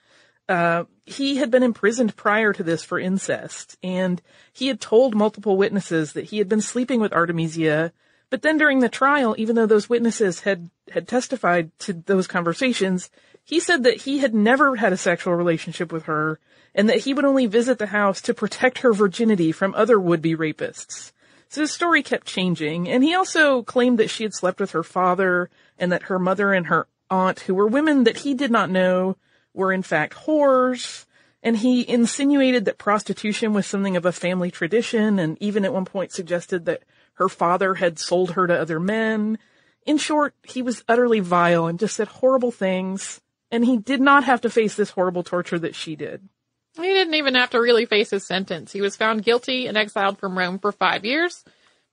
Uh, 0.49 0.83
he 1.06 1.37
had 1.37 1.49
been 1.49 1.62
imprisoned 1.62 2.16
prior 2.16 2.52
to 2.52 2.64
this 2.64 2.83
for 2.83 2.99
incest 2.99 3.79
and 3.85 4.20
he 4.53 4.66
had 4.66 4.81
told 4.81 5.14
multiple 5.14 5.57
witnesses 5.57 6.14
that 6.14 6.24
he 6.24 6.38
had 6.38 6.48
been 6.48 6.61
sleeping 6.61 6.98
with 6.98 7.12
Artemisia. 7.12 7.92
But 8.31 8.42
then 8.42 8.59
during 8.59 8.81
the 8.81 8.88
trial, 8.88 9.37
even 9.38 9.55
though 9.55 9.66
those 9.66 9.88
witnesses 9.88 10.40
had, 10.40 10.70
had 10.90 11.07
testified 11.07 11.70
to 11.81 11.92
those 11.92 12.27
conversations, 12.27 13.11
he 13.44 13.61
said 13.61 13.85
that 13.85 14.02
he 14.02 14.18
had 14.18 14.35
never 14.35 14.76
had 14.76 14.92
a 14.92 14.96
sexual 14.96 15.35
relationship 15.35 15.92
with 15.92 16.04
her 16.04 16.40
and 16.74 16.88
that 16.88 17.00
he 17.00 17.14
would 17.14 17.24
only 17.24 17.46
visit 17.46 17.78
the 17.78 17.87
house 17.87 18.20
to 18.22 18.35
protect 18.35 18.78
her 18.78 18.92
virginity 18.92 19.52
from 19.52 19.74
other 19.74 20.00
would-be 20.00 20.35
rapists. 20.35 21.12
So 21.48 21.61
his 21.61 21.72
story 21.72 22.02
kept 22.02 22.26
changing, 22.26 22.88
and 22.88 23.04
he 23.04 23.14
also 23.14 23.62
claimed 23.62 23.98
that 23.98 24.11
she 24.11 24.24
had 24.24 24.35
slept 24.35 24.59
with 24.59 24.72
her 24.72 24.83
father 24.83 25.50
and 25.78 25.92
that 25.92 26.04
her 26.04 26.18
mother 26.18 26.52
and 26.52 26.66
her 26.66 26.88
aunt, 27.11 27.40
who 27.40 27.54
were 27.54 27.68
women 27.68 28.04
that 28.04 28.18
he 28.18 28.35
did 28.35 28.50
not 28.50 28.70
know, 28.70 29.16
were 29.52 29.72
in 29.72 29.83
fact 29.83 30.14
whores. 30.26 31.04
And 31.44 31.59
he 31.59 31.88
insinuated 31.88 32.64
that 32.64 32.78
prostitution 32.78 33.52
was 33.52 33.66
something 33.66 33.96
of 33.96 34.07
a 34.07 34.12
family 34.12 34.50
tradition, 34.50 35.18
and 35.18 35.37
even 35.40 35.64
at 35.64 35.72
one 35.72 35.85
point 35.85 36.11
suggested 36.11 36.64
that 36.64 36.83
her 37.14 37.28
father 37.28 37.74
had 37.74 37.98
sold 37.98 38.33
her 38.33 38.46
to 38.46 38.59
other 38.59 38.80
men. 38.80 39.38
In 39.87 39.98
short, 39.98 40.35
he 40.42 40.62
was 40.62 40.83
utterly 40.88 41.20
vile 41.20 41.66
and 41.66 41.78
just 41.78 41.94
said 41.94 42.09
horrible 42.09 42.50
things, 42.50 43.20
and 43.55 43.64
he 43.64 43.77
did 43.77 44.01
not 44.01 44.25
have 44.25 44.40
to 44.40 44.51
face 44.51 44.75
this 44.75 44.90
horrible 44.90 45.23
torture 45.23 45.61
that 45.61 45.77
she 45.77 45.95
did. 45.95 46.29
He 46.75 46.83
didn't 46.83 47.14
even 47.14 47.37
have 47.37 47.51
to 47.51 47.61
really 47.61 47.87
face 47.87 48.11
his 48.11 48.27
sentence. 48.27 48.73
He 48.73 48.81
was 48.81 48.97
found 48.97 49.23
guilty 49.23 49.69
and 49.69 49.77
exiled 49.77 50.19
from 50.19 50.37
Rome 50.37 50.59
for 50.59 50.73
five 50.73 51.05
years, 51.05 51.45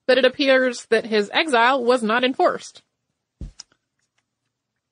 but 0.08 0.18
it 0.18 0.26
appears 0.26 0.88
that 0.90 1.06
his 1.06 1.30
exile 1.32 1.84
was 1.84 2.02
not 2.02 2.24
enforced. 2.24 2.82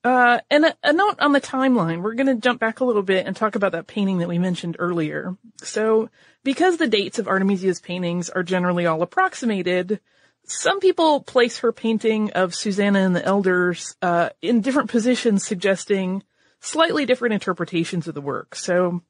Uh, 0.04 0.42
and 0.52 0.66
a, 0.66 0.76
a, 0.84 0.94
note 0.94 1.16
on 1.18 1.32
the 1.32 1.42
timeline. 1.42 2.04
We're 2.04 2.14
going 2.14 2.28
to 2.28 2.36
jump 2.36 2.60
back 2.60 2.82
a 2.82 2.86
little 2.86 3.02
bit 3.02 3.26
and 3.26 3.36
talk 3.36 3.56
about 3.56 3.72
that 3.72 3.88
painting 3.88 4.20
that 4.20 4.30
we 4.30 4.38
mentioned 4.38 4.76
earlier. 4.78 5.36
So, 5.64 6.12
because 6.44 6.78
the 6.78 6.88
dates 6.88 7.18
of 7.18 7.28
Artemisia's 7.28 7.82
paintings 7.82 8.30
are 8.30 8.44
generally 8.44 8.86
all 8.86 9.02
approximated, 9.02 10.00
some 10.44 10.80
people 10.80 11.22
place 11.22 11.58
her 11.58 11.72
painting 11.72 12.32
of 12.34 12.54
Susanna 12.54 13.00
and 13.00 13.16
the 13.16 13.26
Elders 13.26 13.96
uh, 14.04 14.30
in 14.40 14.62
different 14.62 14.92
positions, 14.92 15.44
suggesting 15.44 16.22
slightly 16.60 17.06
different 17.06 17.34
interpretations 17.34 18.08
of 18.08 18.16
the 18.16 18.22
work. 18.22 18.56
So, 18.56 19.02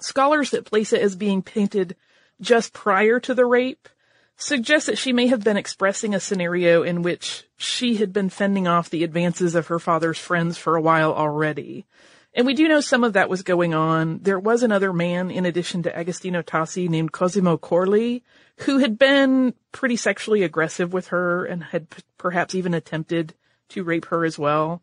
Scholars 0.00 0.50
that 0.50 0.64
place 0.64 0.92
it 0.92 1.02
as 1.02 1.16
being 1.16 1.42
painted 1.42 1.96
just 2.40 2.72
prior 2.72 3.20
to 3.20 3.34
the 3.34 3.46
rape 3.46 3.88
suggest 4.36 4.86
that 4.86 4.98
she 4.98 5.12
may 5.12 5.28
have 5.28 5.44
been 5.44 5.56
expressing 5.56 6.14
a 6.14 6.20
scenario 6.20 6.82
in 6.82 7.02
which 7.02 7.44
she 7.56 7.96
had 7.96 8.12
been 8.12 8.28
fending 8.28 8.66
off 8.66 8.90
the 8.90 9.04
advances 9.04 9.54
of 9.54 9.68
her 9.68 9.78
father's 9.78 10.18
friends 10.18 10.58
for 10.58 10.76
a 10.76 10.80
while 10.80 11.12
already. 11.12 11.86
And 12.34 12.46
we 12.46 12.54
do 12.54 12.66
know 12.66 12.80
some 12.80 13.04
of 13.04 13.12
that 13.12 13.28
was 13.28 13.42
going 13.42 13.74
on. 13.74 14.20
There 14.22 14.38
was 14.38 14.62
another 14.62 14.92
man 14.92 15.30
in 15.30 15.44
addition 15.44 15.82
to 15.82 15.96
Agostino 15.96 16.42
Tassi 16.42 16.88
named 16.88 17.12
Cosimo 17.12 17.58
Quorli 17.58 18.22
who 18.58 18.78
had 18.78 18.98
been 18.98 19.54
pretty 19.70 19.96
sexually 19.96 20.42
aggressive 20.42 20.92
with 20.92 21.08
her 21.08 21.44
and 21.44 21.62
had 21.62 21.90
p- 21.90 22.02
perhaps 22.16 22.54
even 22.54 22.74
attempted 22.74 23.34
to 23.70 23.84
rape 23.84 24.06
her 24.06 24.24
as 24.24 24.38
well. 24.38 24.82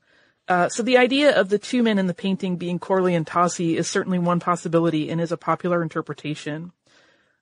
Uh, 0.49 0.67
so 0.67 0.81
the 0.81 0.97
idea 0.97 1.39
of 1.39 1.49
the 1.49 1.59
two 1.59 1.83
men 1.83 1.99
in 1.99 2.07
the 2.07 2.13
painting 2.13 2.57
being 2.57 2.79
Quorli 2.79 3.15
and 3.15 3.25
Tassi 3.25 3.75
is 3.75 3.87
certainly 3.87 4.17
one 4.17 4.39
possibility 4.39 5.11
and 5.11 5.21
is 5.21 5.31
a 5.31 5.37
popular 5.37 5.83
interpretation. 5.83 6.71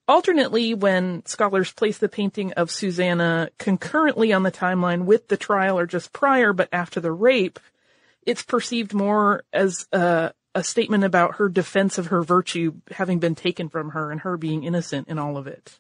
Alternately, 0.09 0.73
when 0.73 1.25
scholars 1.25 1.71
place 1.71 1.97
the 1.97 2.09
painting 2.09 2.51
of 2.53 2.69
Susanna 2.69 3.49
concurrently 3.57 4.33
on 4.33 4.43
the 4.43 4.51
timeline 4.51 5.05
with 5.05 5.29
the 5.29 5.37
trial 5.37 5.79
or 5.79 5.85
just 5.85 6.11
prior 6.11 6.51
but 6.51 6.69
after 6.73 6.99
the 6.99 7.11
rape, 7.11 7.59
it's 8.25 8.43
perceived 8.43 8.93
more 8.93 9.43
as 9.53 9.87
a, 9.93 10.33
a 10.53 10.63
statement 10.63 11.05
about 11.05 11.35
her 11.35 11.47
defense 11.47 11.97
of 11.97 12.07
her 12.07 12.23
virtue 12.23 12.73
having 12.91 13.19
been 13.19 13.35
taken 13.35 13.69
from 13.69 13.91
her 13.91 14.11
and 14.11 14.21
her 14.21 14.35
being 14.35 14.65
innocent 14.65 15.07
in 15.07 15.17
all 15.17 15.37
of 15.37 15.47
it. 15.47 15.79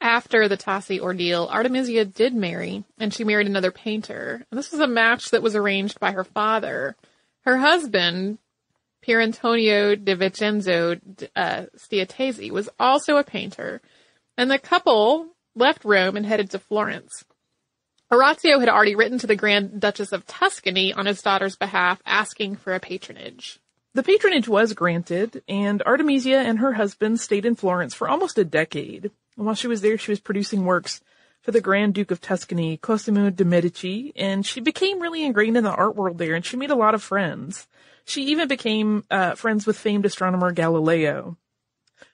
After 0.00 0.46
the 0.48 0.56
Tassi 0.56 1.00
ordeal, 1.00 1.48
Artemisia 1.50 2.04
did 2.04 2.34
marry, 2.34 2.84
and 2.98 3.12
she 3.12 3.24
married 3.24 3.46
another 3.46 3.70
painter. 3.70 4.44
And 4.50 4.58
this 4.58 4.70
was 4.70 4.80
a 4.80 4.86
match 4.86 5.30
that 5.30 5.42
was 5.42 5.56
arranged 5.56 5.98
by 5.98 6.12
her 6.12 6.24
father. 6.24 6.96
Her 7.44 7.56
husband, 7.56 8.38
Pier 9.02 9.20
Antonio 9.20 9.94
de 9.94 10.14
Vincenzo 10.14 11.00
uh, 11.34 11.66
Stiattesi, 11.76 12.50
was 12.50 12.68
also 12.78 13.16
a 13.16 13.24
painter, 13.24 13.80
and 14.36 14.50
the 14.50 14.58
couple 14.58 15.28
left 15.54 15.84
Rome 15.84 16.16
and 16.16 16.26
headed 16.26 16.50
to 16.50 16.58
Florence. 16.58 17.24
Orazio 18.12 18.60
had 18.60 18.68
already 18.68 18.94
written 18.94 19.18
to 19.18 19.26
the 19.26 19.34
Grand 19.34 19.80
Duchess 19.80 20.12
of 20.12 20.26
Tuscany 20.26 20.92
on 20.92 21.06
his 21.06 21.22
daughter's 21.22 21.56
behalf 21.56 22.00
asking 22.06 22.56
for 22.56 22.74
a 22.74 22.80
patronage. 22.80 23.58
The 23.94 24.02
patronage 24.02 24.46
was 24.46 24.74
granted, 24.74 25.42
and 25.48 25.82
Artemisia 25.82 26.38
and 26.38 26.58
her 26.58 26.74
husband 26.74 27.18
stayed 27.18 27.46
in 27.46 27.56
Florence 27.56 27.94
for 27.94 28.08
almost 28.08 28.38
a 28.38 28.44
decade. 28.44 29.10
While 29.36 29.54
she 29.54 29.68
was 29.68 29.82
there, 29.82 29.98
she 29.98 30.10
was 30.10 30.20
producing 30.20 30.64
works 30.64 31.00
for 31.42 31.52
the 31.52 31.60
Grand 31.60 31.94
Duke 31.94 32.10
of 32.10 32.20
Tuscany, 32.20 32.76
Cosimo 32.76 33.30
de' 33.30 33.44
Medici, 33.44 34.12
and 34.16 34.44
she 34.44 34.60
became 34.60 35.00
really 35.00 35.24
ingrained 35.24 35.56
in 35.56 35.62
the 35.62 35.70
art 35.70 35.94
world 35.94 36.18
there, 36.18 36.34
and 36.34 36.44
she 36.44 36.56
made 36.56 36.70
a 36.70 36.74
lot 36.74 36.94
of 36.94 37.02
friends. 37.02 37.68
She 38.04 38.24
even 38.24 38.48
became 38.48 39.04
uh, 39.10 39.34
friends 39.34 39.66
with 39.66 39.78
famed 39.78 40.06
astronomer 40.06 40.52
Galileo. 40.52 41.36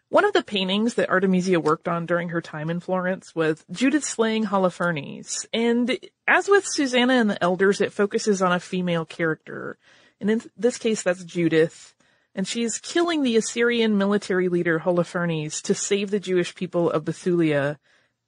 One 0.09 0.27
of 0.27 0.35
the 0.35 0.43
paintings 0.43 0.95
that 0.95 1.09
Artemisia 1.09 1.59
worked 1.59 1.89
on 1.89 2.05
during 2.05 2.29
her 2.29 2.43
time 2.43 2.69
in 2.69 2.81
Florence 2.81 3.35
was 3.35 3.65
Judith 3.71 4.05
slaying 4.05 4.45
Holofernes. 4.45 5.47
And 5.55 5.99
as 6.29 6.49
with 6.49 6.67
Susanna 6.67 7.15
and 7.15 7.31
the 7.31 7.43
Elders, 7.43 7.81
it 7.81 7.95
focuses 7.95 8.43
on 8.43 8.53
a 8.53 8.61
female 8.61 9.07
character. 9.07 9.79
And 10.21 10.31
in 10.31 10.43
this 10.55 10.77
case, 10.77 11.03
that's 11.03 11.25
Judith. 11.25 11.95
And 12.35 12.49
she 12.49 12.62
is 12.62 12.79
killing 12.79 13.23
the 13.23 13.37
Assyrian 13.37 13.99
military 13.99 14.49
leader 14.49 14.81
Holofernes 14.81 15.61
to 15.62 15.75
save 15.75 16.11
the 16.11 16.21
Jewish 16.21 16.55
people 16.55 16.90
of 16.90 17.05
Bethulia. 17.05 17.79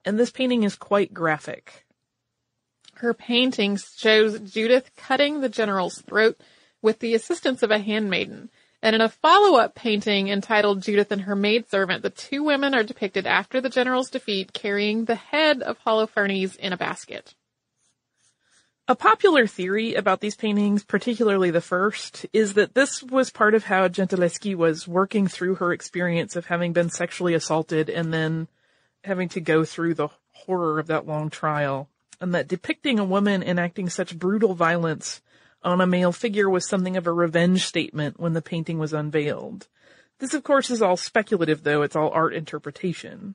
And 0.05 0.19
this 0.19 0.31
painting 0.31 0.63
is 0.63 0.77
quite 0.77 1.15
graphic. 1.15 1.87
Her 2.97 3.15
painting 3.15 3.79
shows 3.97 4.39
Judith 4.41 4.91
cutting 4.97 5.41
the 5.41 5.49
general's 5.49 6.01
throat 6.03 6.39
with 6.83 7.01
the 7.01 7.15
assistance 7.15 7.63
of 7.63 7.71
a 7.71 7.79
handmaiden. 7.79 8.51
And 8.83 8.95
in 8.95 9.01
a 9.01 9.09
follow-up 9.09 9.75
painting 9.75 10.29
entitled 10.29 10.83
Judith 10.83 11.11
and 11.11 11.23
Her 11.23 11.35
Maidservant, 11.35 12.03
the 12.03 12.11
two 12.11 12.45
women 12.45 12.75
are 12.75 12.83
depicted 12.83 13.27
after 13.27 13.61
the 13.63 13.71
general's 13.71 14.11
defeat 14.11 14.53
carrying 14.53 15.07
the 15.07 15.15
head 15.15 15.63
of 15.63 15.79
Holofernes 15.81 16.57
in 16.57 16.75
a 16.75 16.77
basket. 16.77 17.35
A 18.87 18.95
popular 18.95 19.47
theory 19.47 19.95
about 19.95 20.21
these 20.21 20.37
paintings, 20.37 20.85
particularly 20.85 21.51
the 21.51 21.63
first, 21.63 22.27
is 22.35 22.53
that 22.53 22.75
this 22.75 23.03
was 23.03 23.31
part 23.31 23.55
of 23.55 23.65
how 23.65 23.89
Gentileschi 23.89 24.55
was 24.55 24.87
working 24.87 25.27
through 25.27 25.55
her 25.55 25.73
experience 25.73 26.37
of 26.37 26.47
having 26.47 26.75
been 26.75 26.91
sexually 26.91 27.33
assaulted 27.33 27.89
and 27.89 28.13
then 28.13 28.47
having 29.03 29.31
to 29.31 29.41
go 29.41 29.65
through 29.65 29.95
the 29.95 30.09
horror 30.33 30.79
of 30.79 30.89
that 30.89 31.07
long 31.07 31.31
trial. 31.31 31.89
And 32.21 32.35
that 32.35 32.47
depicting 32.47 32.99
a 32.99 33.05
woman 33.07 33.43
enacting 33.43 33.89
such 33.89 34.19
brutal 34.19 34.53
violence 34.55 35.23
on 35.63 35.81
a 35.81 35.87
male 35.87 36.13
figure 36.13 36.51
was 36.51 36.69
something 36.69 36.99
of 36.99 37.07
a 37.07 37.13
revenge 37.13 37.65
statement 37.65 38.21
when 38.21 38.35
the 38.35 38.43
painting 38.43 38.79
was 38.79 38.93
unveiled. 38.93 39.67
This, 40.19 40.35
of 40.35 40.45
course, 40.45 40.69
is 40.69 40.83
all 40.83 40.99
speculative, 40.99 41.63
though. 41.63 41.81
It's 41.81 41.97
all 41.97 42.11
art 42.11 42.35
interpretation. 42.35 43.35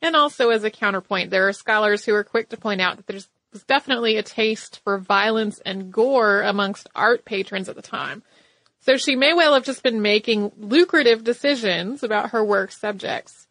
And 0.00 0.14
also, 0.14 0.50
as 0.50 0.62
a 0.62 0.70
counterpoint, 0.70 1.30
there 1.30 1.48
are 1.48 1.52
scholars 1.52 2.04
who 2.04 2.14
are 2.14 2.22
quick 2.22 2.50
to 2.50 2.56
point 2.56 2.80
out 2.80 2.98
that 2.98 3.06
there's 3.08 3.28
was 3.54 3.62
definitely 3.62 4.18
a 4.18 4.22
taste 4.22 4.80
for 4.84 4.98
violence 4.98 5.60
and 5.64 5.90
gore 5.90 6.42
amongst 6.42 6.90
art 6.94 7.24
patrons 7.24 7.70
at 7.70 7.76
the 7.76 7.82
time. 7.82 8.22
So 8.80 8.98
she 8.98 9.16
may 9.16 9.32
well 9.32 9.54
have 9.54 9.64
just 9.64 9.82
been 9.82 10.02
making 10.02 10.52
lucrative 10.58 11.24
decisions 11.24 12.02
about 12.02 12.32
her 12.32 12.44
work's 12.44 12.78
subjects. 12.78 13.46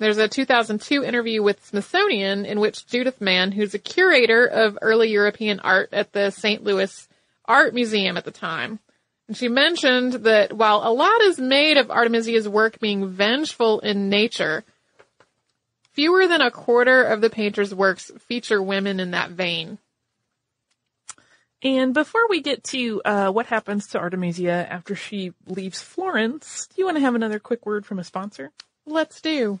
There's 0.00 0.18
a 0.18 0.26
2002 0.26 1.04
interview 1.04 1.42
with 1.42 1.64
Smithsonian 1.64 2.44
in 2.44 2.58
which 2.58 2.86
Judith 2.86 3.20
Mann, 3.20 3.52
who's 3.52 3.74
a 3.74 3.78
curator 3.78 4.44
of 4.44 4.76
early 4.82 5.10
European 5.10 5.60
art 5.60 5.90
at 5.92 6.12
the 6.12 6.30
St. 6.30 6.64
Louis 6.64 7.08
art 7.44 7.74
museum 7.74 8.16
at 8.16 8.24
the 8.24 8.32
time. 8.32 8.80
And 9.28 9.36
she 9.36 9.48
mentioned 9.48 10.14
that 10.24 10.52
while 10.52 10.80
a 10.82 10.92
lot 10.92 11.20
is 11.22 11.38
made 11.38 11.76
of 11.76 11.90
Artemisia's 11.90 12.48
work 12.48 12.80
being 12.80 13.08
vengeful 13.08 13.80
in 13.80 14.08
nature, 14.08 14.64
fewer 15.94 16.26
than 16.26 16.42
a 16.42 16.50
quarter 16.50 17.02
of 17.04 17.20
the 17.20 17.30
painter's 17.30 17.74
works 17.74 18.10
feature 18.18 18.62
women 18.62 19.00
in 19.00 19.12
that 19.12 19.30
vein. 19.30 19.78
And 21.62 21.94
before 21.94 22.28
we 22.28 22.42
get 22.42 22.62
to 22.64 23.00
uh, 23.06 23.30
what 23.30 23.46
happens 23.46 23.86
to 23.88 23.98
Artemisia 23.98 24.66
after 24.70 24.94
she 24.94 25.32
leaves 25.46 25.80
Florence, 25.80 26.66
do 26.66 26.74
you 26.76 26.84
want 26.84 26.98
to 26.98 27.02
have 27.02 27.14
another 27.14 27.38
quick 27.38 27.64
word 27.64 27.86
from 27.86 27.98
a 27.98 28.04
sponsor? 28.04 28.50
Let's 28.84 29.22
do. 29.22 29.60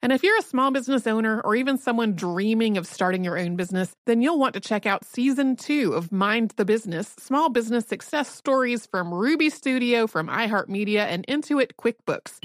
And 0.00 0.12
if 0.12 0.22
you're 0.22 0.38
a 0.38 0.42
small 0.42 0.70
business 0.70 1.08
owner 1.08 1.40
or 1.40 1.56
even 1.56 1.76
someone 1.76 2.14
dreaming 2.14 2.78
of 2.78 2.86
starting 2.86 3.24
your 3.24 3.36
own 3.36 3.56
business, 3.56 3.92
then 4.06 4.20
you'll 4.20 4.38
want 4.38 4.54
to 4.54 4.60
check 4.60 4.86
out 4.86 5.04
season 5.04 5.56
two 5.56 5.92
of 5.92 6.12
Mind 6.12 6.52
the 6.56 6.64
Business 6.64 7.14
Small 7.18 7.48
Business 7.48 7.86
Success 7.86 8.32
Stories 8.32 8.86
from 8.86 9.12
Ruby 9.12 9.50
Studio, 9.50 10.06
from 10.06 10.28
iHeartMedia, 10.28 11.00
and 11.00 11.26
Intuit 11.26 11.72
QuickBooks. 11.80 12.38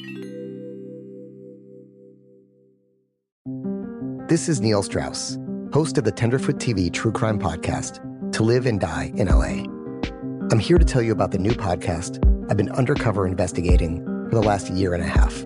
This 4.28 4.50
is 4.50 4.60
Neil 4.60 4.82
Strauss, 4.82 5.38
host 5.72 6.00
of 6.00 6.06
the 6.06 6.12
Tenderfoot 6.12 6.58
TV 6.58 6.92
True 6.92 7.12
Crime 7.12 7.40
Podcast, 7.40 8.02
To 8.34 8.42
Live 8.42 8.66
and 8.66 8.80
Die 8.80 9.12
in 9.16 9.28
LA. 9.28 9.64
I'm 10.52 10.60
here 10.60 10.80
to 10.80 10.86
tell 10.86 11.04
you 11.04 11.12
about 11.12 11.32
the 11.32 11.38
new 11.38 11.52
podcast 11.52 12.18
I've 12.50 12.58
been 12.58 12.72
undercover 12.72 13.28
investigating 13.28 14.04
for 14.30 14.36
the 14.36 14.42
last 14.42 14.72
year 14.72 14.96
and 14.96 15.04
a 15.04 15.08
half. 15.08 15.46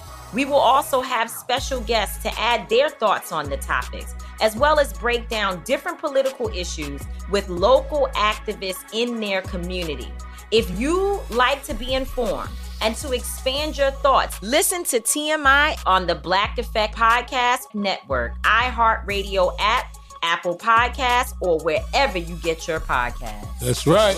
We 0.33 0.45
will 0.45 0.55
also 0.55 1.01
have 1.01 1.29
special 1.29 1.81
guests 1.81 2.23
to 2.23 2.39
add 2.39 2.69
their 2.69 2.89
thoughts 2.89 3.31
on 3.31 3.49
the 3.49 3.57
topics, 3.57 4.15
as 4.39 4.55
well 4.55 4.79
as 4.79 4.93
break 4.93 5.27
down 5.27 5.61
different 5.65 5.99
political 5.99 6.47
issues 6.49 7.01
with 7.29 7.49
local 7.49 8.07
activists 8.13 8.83
in 8.93 9.19
their 9.19 9.41
community. 9.41 10.11
If 10.51 10.79
you 10.79 11.19
like 11.29 11.63
to 11.65 11.73
be 11.73 11.93
informed 11.93 12.49
and 12.81 12.95
to 12.97 13.11
expand 13.11 13.77
your 13.77 13.91
thoughts, 13.91 14.41
listen 14.41 14.83
to 14.85 14.99
TMI 14.99 15.77
on 15.85 16.07
the 16.07 16.15
Black 16.15 16.57
Effect 16.57 16.95
Podcast 16.95 17.73
Network, 17.73 18.41
iHeartRadio 18.43 19.55
app, 19.59 19.95
Apple 20.23 20.57
Podcasts, 20.57 21.33
or 21.41 21.59
wherever 21.59 22.17
you 22.17 22.35
get 22.37 22.67
your 22.67 22.79
podcasts. 22.79 23.59
That's 23.59 23.85
right. 23.85 24.17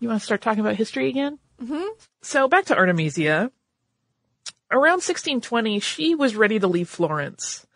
You 0.00 0.08
want 0.08 0.20
to 0.20 0.24
start 0.24 0.40
talking 0.40 0.60
about 0.60 0.76
history 0.76 1.08
again? 1.08 1.38
Mm-hmm. 1.62 1.88
So 2.22 2.48
back 2.48 2.66
to 2.66 2.76
Artemisia 2.76 3.50
around 4.70 5.02
1620, 5.02 5.80
she 5.80 6.14
was 6.14 6.36
ready 6.36 6.58
to 6.58 6.68
leave 6.68 6.88
Florence. 6.88 7.66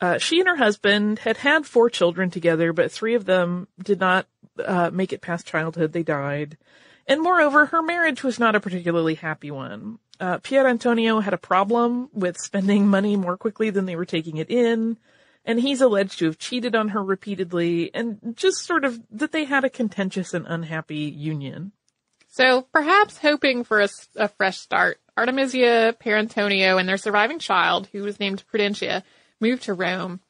Uh, 0.00 0.18
she 0.18 0.40
and 0.40 0.48
her 0.48 0.56
husband 0.56 1.20
had 1.20 1.38
had 1.38 1.66
four 1.66 1.88
children 1.88 2.30
together, 2.30 2.72
but 2.72 2.92
three 2.92 3.14
of 3.14 3.24
them 3.24 3.68
did 3.82 4.00
not 4.00 4.26
uh, 4.64 4.90
make 4.92 5.12
it 5.12 5.20
past 5.20 5.46
childhood. 5.46 5.92
They 5.92 6.02
died. 6.02 6.58
And 7.06 7.22
moreover, 7.22 7.66
her 7.66 7.82
marriage 7.82 8.22
was 8.22 8.38
not 8.38 8.54
a 8.54 8.60
particularly 8.60 9.14
happy 9.14 9.50
one. 9.50 9.98
Uh, 10.20 10.38
Pier 10.38 10.66
Antonio 10.66 11.20
had 11.20 11.34
a 11.34 11.38
problem 11.38 12.08
with 12.12 12.38
spending 12.38 12.86
money 12.86 13.16
more 13.16 13.36
quickly 13.36 13.70
than 13.70 13.86
they 13.86 13.96
were 13.96 14.04
taking 14.04 14.36
it 14.36 14.50
in, 14.50 14.96
and 15.44 15.60
he's 15.60 15.80
alleged 15.80 16.18
to 16.20 16.26
have 16.26 16.38
cheated 16.38 16.74
on 16.74 16.90
her 16.90 17.02
repeatedly, 17.02 17.92
and 17.94 18.34
just 18.36 18.64
sort 18.64 18.84
of 18.84 19.00
that 19.10 19.32
they 19.32 19.44
had 19.44 19.64
a 19.64 19.70
contentious 19.70 20.32
and 20.32 20.46
unhappy 20.48 20.96
union. 20.96 21.72
So 22.28 22.62
perhaps 22.72 23.18
hoping 23.18 23.64
for 23.64 23.80
a, 23.80 23.88
a 24.16 24.28
fresh 24.28 24.58
start, 24.58 24.98
Artemisia, 25.16 25.94
Antonio, 26.04 26.78
and 26.78 26.88
their 26.88 26.96
surviving 26.96 27.38
child, 27.38 27.88
who 27.92 28.02
was 28.02 28.18
named 28.18 28.44
Prudentia, 28.52 29.02
moved 29.40 29.64
to 29.64 29.74
Rome. 29.74 30.20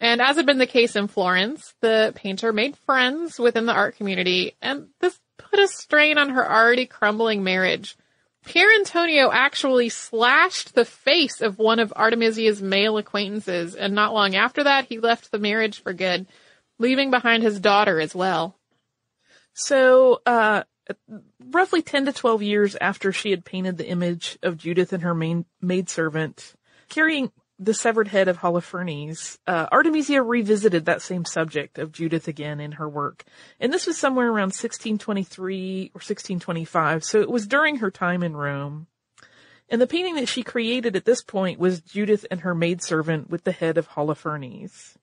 And 0.00 0.22
as 0.22 0.36
had 0.36 0.46
been 0.46 0.58
the 0.58 0.66
case 0.66 0.94
in 0.94 1.08
Florence, 1.08 1.74
the 1.80 2.12
painter 2.14 2.52
made 2.52 2.76
friends 2.76 3.38
within 3.38 3.66
the 3.66 3.72
art 3.72 3.96
community, 3.96 4.54
and 4.62 4.88
this 5.00 5.18
put 5.36 5.58
a 5.58 5.66
strain 5.66 6.18
on 6.18 6.30
her 6.30 6.48
already 6.48 6.86
crumbling 6.86 7.42
marriage. 7.42 7.96
Pier 8.44 8.70
Antonio 8.72 9.30
actually 9.30 9.88
slashed 9.88 10.74
the 10.74 10.84
face 10.84 11.40
of 11.40 11.58
one 11.58 11.80
of 11.80 11.92
Artemisia's 11.94 12.62
male 12.62 12.96
acquaintances, 12.96 13.74
and 13.74 13.94
not 13.94 14.14
long 14.14 14.36
after 14.36 14.64
that, 14.64 14.86
he 14.86 15.00
left 15.00 15.30
the 15.30 15.38
marriage 15.38 15.82
for 15.82 15.92
good, 15.92 16.26
leaving 16.78 17.10
behind 17.10 17.42
his 17.42 17.58
daughter 17.58 18.00
as 18.00 18.14
well. 18.14 18.56
So, 19.52 20.22
uh, 20.24 20.62
roughly 21.38 21.82
10 21.82 22.06
to 22.06 22.12
12 22.12 22.42
years 22.42 22.76
after 22.80 23.12
she 23.12 23.30
had 23.30 23.44
painted 23.44 23.76
the 23.76 23.88
image 23.88 24.38
of 24.42 24.56
Judith 24.56 24.92
and 24.92 25.02
her 25.02 25.14
main 25.14 25.44
maidservant, 25.60 26.54
carrying 26.88 27.30
the 27.58 27.74
severed 27.74 28.08
head 28.08 28.28
of 28.28 28.38
Holofernes, 28.38 29.38
uh, 29.46 29.66
Artemisia 29.72 30.22
revisited 30.22 30.84
that 30.84 31.02
same 31.02 31.24
subject 31.24 31.78
of 31.78 31.90
Judith 31.90 32.28
again 32.28 32.60
in 32.60 32.72
her 32.72 32.88
work. 32.88 33.24
And 33.58 33.72
this 33.72 33.86
was 33.86 33.98
somewhere 33.98 34.28
around 34.28 34.52
1623 34.54 35.90
or 35.92 35.98
1625, 35.98 37.02
so 37.02 37.20
it 37.20 37.30
was 37.30 37.48
during 37.48 37.76
her 37.76 37.90
time 37.90 38.22
in 38.22 38.36
Rome. 38.36 38.86
And 39.68 39.80
the 39.80 39.86
painting 39.86 40.14
that 40.14 40.28
she 40.28 40.42
created 40.42 40.96
at 40.96 41.04
this 41.04 41.20
point 41.20 41.58
was 41.58 41.80
Judith 41.80 42.24
and 42.30 42.40
her 42.40 42.54
maidservant 42.54 43.28
with 43.28 43.44
the 43.44 43.52
head 43.52 43.76
of 43.76 43.88
Holofernes. 43.88 44.96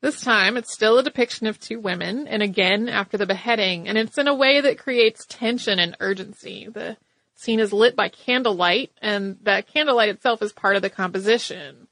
This 0.00 0.22
time, 0.22 0.56
it's 0.56 0.72
still 0.72 0.98
a 0.98 1.02
depiction 1.02 1.46
of 1.46 1.60
two 1.60 1.78
women, 1.78 2.26
and 2.26 2.42
again 2.42 2.88
after 2.88 3.18
the 3.18 3.26
beheading, 3.26 3.86
and 3.86 3.98
it's 3.98 4.16
in 4.16 4.28
a 4.28 4.34
way 4.34 4.60
that 4.62 4.78
creates 4.78 5.26
tension 5.26 5.78
and 5.78 5.96
urgency. 6.00 6.68
The 6.72 6.96
scene 7.34 7.60
is 7.60 7.72
lit 7.72 7.96
by 7.96 8.08
candlelight, 8.08 8.92
and 9.02 9.36
that 9.42 9.66
candlelight 9.66 10.08
itself 10.08 10.40
is 10.40 10.52
part 10.52 10.76
of 10.76 10.82
the 10.82 10.88
composition. 10.88 11.86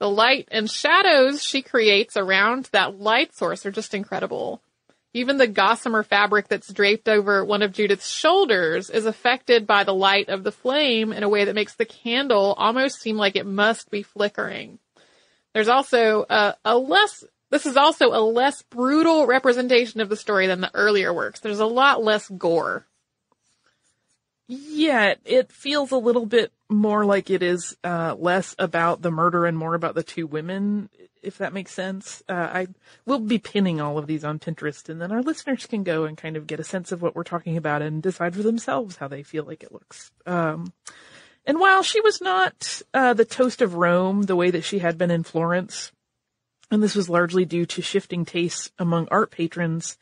The 0.00 0.10
light 0.10 0.48
and 0.50 0.68
shadows 0.68 1.44
she 1.44 1.62
creates 1.62 2.16
around 2.16 2.68
that 2.72 2.98
light 2.98 3.32
source 3.32 3.64
are 3.64 3.70
just 3.70 3.94
incredible. 3.94 4.60
Even 5.14 5.36
the 5.36 5.46
gossamer 5.46 6.02
fabric 6.02 6.48
that's 6.48 6.72
draped 6.72 7.08
over 7.08 7.44
one 7.44 7.62
of 7.62 7.72
Judith's 7.72 8.10
shoulders 8.10 8.90
is 8.90 9.06
affected 9.06 9.66
by 9.66 9.84
the 9.84 9.94
light 9.94 10.28
of 10.28 10.42
the 10.42 10.50
flame 10.50 11.12
in 11.12 11.22
a 11.22 11.28
way 11.28 11.44
that 11.44 11.54
makes 11.54 11.74
the 11.76 11.84
candle 11.84 12.54
almost 12.58 13.00
seem 13.00 13.16
like 13.16 13.36
it 13.36 13.46
must 13.46 13.90
be 13.90 14.02
flickering. 14.02 14.80
There's 15.54 15.68
also 15.68 16.24
a, 16.28 16.56
a 16.64 16.78
less 16.78 17.22
this 17.52 17.66
is 17.66 17.76
also 17.76 18.14
a 18.14 18.24
less 18.24 18.62
brutal 18.62 19.26
representation 19.26 20.00
of 20.00 20.08
the 20.08 20.16
story 20.16 20.46
than 20.46 20.62
the 20.62 20.70
earlier 20.72 21.12
works. 21.12 21.40
There's 21.40 21.60
a 21.60 21.66
lot 21.66 22.02
less 22.02 22.26
gore. 22.26 22.86
Yeah, 24.48 25.14
it 25.26 25.52
feels 25.52 25.90
a 25.90 25.98
little 25.98 26.24
bit 26.24 26.50
more 26.70 27.04
like 27.04 27.28
it 27.28 27.42
is 27.42 27.76
uh, 27.84 28.16
less 28.18 28.56
about 28.58 29.02
the 29.02 29.10
murder 29.10 29.44
and 29.44 29.56
more 29.56 29.74
about 29.74 29.94
the 29.94 30.02
two 30.02 30.26
women, 30.26 30.88
if 31.22 31.38
that 31.38 31.52
makes 31.52 31.72
sense. 31.72 32.22
Uh, 32.26 32.48
I 32.52 32.66
will 33.04 33.20
be 33.20 33.38
pinning 33.38 33.82
all 33.82 33.98
of 33.98 34.06
these 34.06 34.24
on 34.24 34.38
Pinterest, 34.38 34.88
and 34.88 34.98
then 34.98 35.12
our 35.12 35.22
listeners 35.22 35.66
can 35.66 35.84
go 35.84 36.04
and 36.04 36.16
kind 36.16 36.38
of 36.38 36.46
get 36.46 36.58
a 36.58 36.64
sense 36.64 36.90
of 36.90 37.02
what 37.02 37.14
we're 37.14 37.22
talking 37.22 37.58
about 37.58 37.82
and 37.82 38.02
decide 38.02 38.34
for 38.34 38.42
themselves 38.42 38.96
how 38.96 39.08
they 39.08 39.22
feel 39.22 39.44
like 39.44 39.62
it 39.62 39.72
looks. 39.72 40.10
Um, 40.24 40.72
and 41.44 41.60
while 41.60 41.82
she 41.82 42.00
was 42.00 42.22
not 42.22 42.80
uh, 42.94 43.12
the 43.12 43.26
toast 43.26 43.60
of 43.60 43.74
Rome 43.74 44.22
the 44.22 44.36
way 44.36 44.50
that 44.50 44.64
she 44.64 44.78
had 44.78 44.96
been 44.96 45.10
in 45.10 45.22
Florence, 45.22 45.92
and 46.72 46.82
this 46.82 46.94
was 46.94 47.10
largely 47.10 47.44
due 47.44 47.66
to 47.66 47.82
shifting 47.82 48.24
tastes 48.24 48.72
among 48.78 49.06
art 49.10 49.30
patrons. 49.30 49.98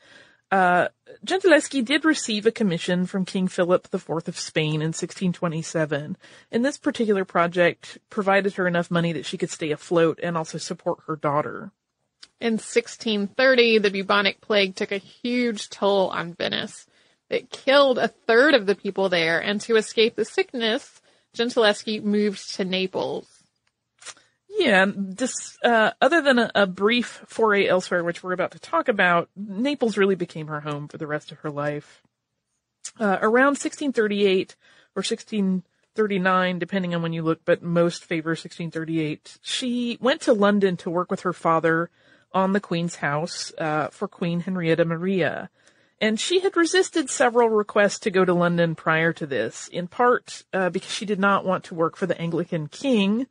Uh, 0.53 0.87
Gentileschi 1.27 1.85
did 1.85 2.05
receive 2.05 2.47
a 2.47 2.53
commission 2.53 3.07
from 3.07 3.25
King 3.25 3.49
Philip 3.49 3.89
IV 3.93 4.09
of 4.09 4.39
Spain 4.39 4.77
in 4.77 4.93
1627, 4.93 6.17
and 6.53 6.65
this 6.65 6.79
particular 6.79 7.25
project 7.25 7.99
provided 8.09 8.55
her 8.55 8.69
enough 8.69 8.89
money 8.89 9.13
that 9.13 9.27
she 9.27 9.37
could 9.37 9.51
stay 9.51 9.73
afloat 9.73 10.21
and 10.23 10.37
also 10.37 10.59
support 10.59 11.01
her 11.09 11.17
daughter. 11.17 11.73
In 12.41 12.53
1630, 12.55 13.79
the 13.79 13.91
bubonic 13.91 14.41
plague 14.41 14.77
took 14.77 14.93
a 14.93 14.99
huge 14.99 15.71
toll 15.71 16.09
on 16.11 16.35
Venice. 16.35 16.87
It 17.29 17.51
killed 17.51 17.99
a 17.99 18.09
third 18.09 18.55
of 18.55 18.67
the 18.67 18.77
people 18.77 19.09
there, 19.09 19.41
and 19.41 19.61
to 19.63 19.75
escape 19.75 20.15
the 20.15 20.25
sickness, 20.25 21.01
Gentileschi 21.35 22.01
moved 22.01 22.55
to 22.55 22.65
Naples. 22.65 23.40
Yeah, 24.61 24.87
this, 24.95 25.57
uh, 25.65 25.93
other 26.03 26.21
than 26.21 26.39
a, 26.39 26.51
a, 26.55 26.67
brief 26.67 27.25
foray 27.27 27.67
elsewhere, 27.67 28.05
which 28.05 28.23
we're 28.23 28.35
about 28.35 28.51
to 28.51 28.59
talk 28.59 28.89
about, 28.89 29.31
Naples 29.35 29.97
really 29.97 30.17
became 30.17 30.49
her 30.49 30.61
home 30.61 30.87
for 30.87 30.99
the 30.99 31.07
rest 31.07 31.33
of 31.33 31.39
her 31.39 31.51
life. 31.51 32.03
Uh, 32.99 33.17
around 33.23 33.57
1638 33.57 34.57
or 34.95 35.01
1639, 35.01 36.59
depending 36.59 36.95
on 36.95 37.01
when 37.01 37.15
you 37.15 37.23
look, 37.23 37.41
but 37.47 37.63
most 37.63 38.05
favor 38.05 38.33
1638, 38.33 39.39
she 39.41 39.97
went 39.99 40.21
to 40.21 40.35
London 40.35 40.77
to 40.77 40.91
work 40.91 41.11
with 41.11 41.23
her 41.23 41.33
father 41.33 41.89
on 42.35 42.53
the 42.53 42.61
Queen's 42.61 42.97
house, 42.97 43.55
uh, 43.57 43.89
for 43.89 44.09
Queen 44.09 44.41
Henrietta 44.41 44.85
Maria. 44.85 45.49
And 46.03 46.21
she 46.21 46.41
had 46.41 46.55
resisted 46.55 47.09
several 47.09 47.49
requests 47.49 48.01
to 48.01 48.11
go 48.11 48.27
to 48.27 48.35
London 48.35 48.75
prior 48.75 49.15
to 49.15 49.27
this, 49.27 49.69
in 49.69 49.89
part, 49.89 50.45
uh, 50.53 50.69
because 50.69 50.93
she 50.93 51.07
did 51.07 51.19
not 51.19 51.47
want 51.47 51.65
to 51.65 51.75
work 51.75 51.97
for 51.97 52.07
the 52.07 52.21
Anglican 52.21 52.69
king, 52.69 53.27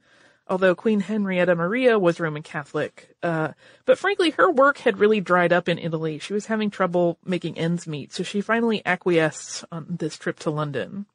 although 0.49 0.75
Queen 0.75 0.99
Henrietta 0.99 1.55
Maria 1.55 1.99
was 1.99 2.19
Roman 2.19 2.41
Catholic. 2.41 3.15
Uh, 3.21 3.49
but 3.85 3.97
frankly, 3.97 4.31
her 4.31 4.51
work 4.51 4.79
had 4.79 4.99
really 4.99 5.21
dried 5.21 5.53
up 5.53 5.69
in 5.69 5.77
Italy. 5.77 6.19
She 6.19 6.33
was 6.33 6.47
having 6.47 6.71
trouble 6.71 7.17
making 7.23 7.57
ends 7.57 7.87
meet, 7.87 8.11
so 8.11 8.23
she 8.23 8.41
finally 8.41 8.81
acquiesced 8.85 9.63
on 9.71 9.85
this 9.89 10.17
trip 10.17 10.39
to 10.39 10.49
London. 10.49 11.05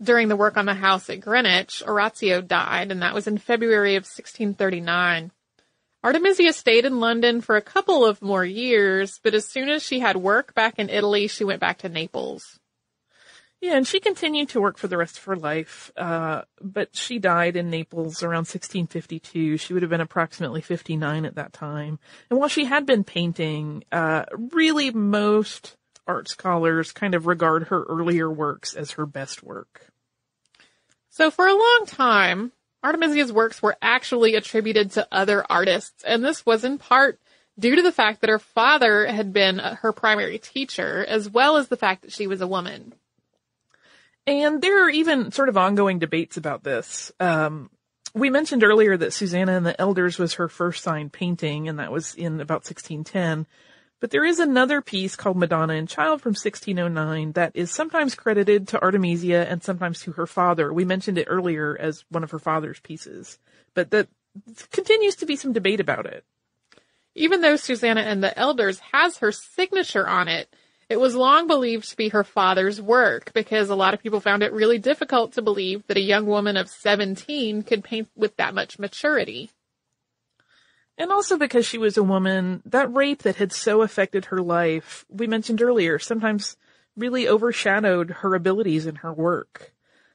During 0.00 0.28
the 0.28 0.36
work 0.36 0.56
on 0.56 0.66
the 0.66 0.74
house 0.74 1.10
at 1.10 1.20
Greenwich, 1.20 1.82
Orazio 1.86 2.40
died, 2.40 2.90
and 2.92 3.02
that 3.02 3.14
was 3.14 3.26
in 3.26 3.36
February 3.36 3.96
of 3.96 4.02
1639. 4.02 5.32
Artemisia 6.04 6.52
stayed 6.52 6.84
in 6.84 7.00
London 7.00 7.40
for 7.40 7.56
a 7.56 7.62
couple 7.62 8.04
of 8.04 8.22
more 8.22 8.44
years, 8.44 9.18
but 9.24 9.34
as 9.34 9.44
soon 9.44 9.68
as 9.68 9.82
she 9.82 9.98
had 9.98 10.16
work 10.16 10.54
back 10.54 10.78
in 10.78 10.88
Italy, 10.88 11.26
she 11.26 11.42
went 11.42 11.60
back 11.60 11.78
to 11.78 11.88
Naples. 11.88 12.57
Yeah, 13.60 13.76
and 13.76 13.86
she 13.86 13.98
continued 13.98 14.50
to 14.50 14.60
work 14.60 14.78
for 14.78 14.86
the 14.86 14.96
rest 14.96 15.18
of 15.18 15.24
her 15.24 15.34
life, 15.34 15.90
uh, 15.96 16.42
but 16.60 16.94
she 16.94 17.18
died 17.18 17.56
in 17.56 17.70
Naples 17.70 18.22
around 18.22 18.46
1652. 18.46 19.56
She 19.56 19.72
would 19.72 19.82
have 19.82 19.90
been 19.90 20.00
approximately 20.00 20.60
59 20.60 21.24
at 21.24 21.34
that 21.34 21.52
time. 21.52 21.98
And 22.30 22.38
while 22.38 22.48
she 22.48 22.66
had 22.66 22.86
been 22.86 23.02
painting, 23.02 23.82
uh, 23.90 24.26
really 24.52 24.92
most 24.92 25.76
art 26.06 26.28
scholars 26.28 26.92
kind 26.92 27.14
of 27.14 27.26
regard 27.26 27.64
her 27.64 27.82
earlier 27.82 28.30
works 28.30 28.74
as 28.74 28.92
her 28.92 29.06
best 29.06 29.42
work. 29.42 29.90
So 31.10 31.30
for 31.30 31.48
a 31.48 31.52
long 31.52 31.84
time, 31.86 32.52
Artemisia's 32.84 33.32
works 33.32 33.60
were 33.60 33.76
actually 33.82 34.36
attributed 34.36 34.92
to 34.92 35.08
other 35.10 35.44
artists, 35.50 36.04
and 36.04 36.24
this 36.24 36.46
was 36.46 36.62
in 36.62 36.78
part 36.78 37.18
due 37.58 37.74
to 37.74 37.82
the 37.82 37.90
fact 37.90 38.20
that 38.20 38.30
her 38.30 38.38
father 38.38 39.04
had 39.06 39.32
been 39.32 39.58
her 39.58 39.92
primary 39.92 40.38
teacher, 40.38 41.04
as 41.04 41.28
well 41.28 41.56
as 41.56 41.66
the 41.66 41.76
fact 41.76 42.02
that 42.02 42.12
she 42.12 42.28
was 42.28 42.40
a 42.40 42.46
woman. 42.46 42.94
And 44.28 44.60
there 44.60 44.84
are 44.84 44.90
even 44.90 45.32
sort 45.32 45.48
of 45.48 45.56
ongoing 45.56 45.98
debates 45.98 46.36
about 46.36 46.62
this. 46.62 47.10
Um, 47.18 47.70
we 48.14 48.28
mentioned 48.28 48.62
earlier 48.62 48.94
that 48.94 49.14
Susanna 49.14 49.56
and 49.56 49.64
the 49.64 49.80
Elders 49.80 50.18
was 50.18 50.34
her 50.34 50.48
first 50.48 50.82
signed 50.82 51.14
painting, 51.14 51.66
and 51.66 51.78
that 51.78 51.90
was 51.90 52.14
in 52.14 52.38
about 52.40 52.66
1610. 52.66 53.46
But 54.00 54.10
there 54.10 54.26
is 54.26 54.38
another 54.38 54.82
piece 54.82 55.16
called 55.16 55.38
Madonna 55.38 55.72
and 55.72 55.88
Child 55.88 56.20
from 56.20 56.30
1609 56.32 57.32
that 57.32 57.52
is 57.54 57.70
sometimes 57.70 58.14
credited 58.14 58.68
to 58.68 58.82
Artemisia 58.82 59.48
and 59.48 59.62
sometimes 59.62 60.00
to 60.00 60.12
her 60.12 60.26
father. 60.26 60.74
We 60.74 60.84
mentioned 60.84 61.16
it 61.16 61.26
earlier 61.28 61.76
as 61.80 62.04
one 62.10 62.22
of 62.22 62.30
her 62.30 62.38
father's 62.38 62.80
pieces, 62.80 63.38
but 63.72 63.90
that 63.92 64.08
continues 64.70 65.16
to 65.16 65.26
be 65.26 65.36
some 65.36 65.54
debate 65.54 65.80
about 65.80 66.04
it. 66.04 66.22
Even 67.14 67.40
though 67.40 67.56
Susanna 67.56 68.02
and 68.02 68.22
the 68.22 68.38
Elders 68.38 68.78
has 68.92 69.18
her 69.18 69.32
signature 69.32 70.06
on 70.06 70.28
it, 70.28 70.54
it 70.88 70.98
was 70.98 71.14
long 71.14 71.46
believed 71.46 71.90
to 71.90 71.96
be 71.96 72.08
her 72.08 72.24
father's 72.24 72.80
work 72.80 73.32
because 73.34 73.68
a 73.68 73.74
lot 73.74 73.94
of 73.94 74.02
people 74.02 74.20
found 74.20 74.42
it 74.42 74.52
really 74.52 74.78
difficult 74.78 75.32
to 75.32 75.42
believe 75.42 75.86
that 75.86 75.98
a 75.98 76.02
young 76.02 76.26
woman 76.26 76.56
of 76.56 76.68
17 76.68 77.62
could 77.62 77.84
paint 77.84 78.08
with 78.16 78.36
that 78.36 78.54
much 78.54 78.78
maturity. 78.78 79.50
And 80.96 81.12
also 81.12 81.36
because 81.36 81.66
she 81.66 81.78
was 81.78 81.96
a 81.96 82.02
woman, 82.02 82.62
that 82.64 82.92
rape 82.92 83.22
that 83.22 83.36
had 83.36 83.52
so 83.52 83.82
affected 83.82 84.26
her 84.26 84.40
life, 84.40 85.04
we 85.08 85.26
mentioned 85.26 85.62
earlier, 85.62 85.98
sometimes 85.98 86.56
really 86.96 87.28
overshadowed 87.28 88.10
her 88.10 88.34
abilities 88.34 88.86
in 88.86 88.96
her 88.96 89.12
work. 89.12 89.72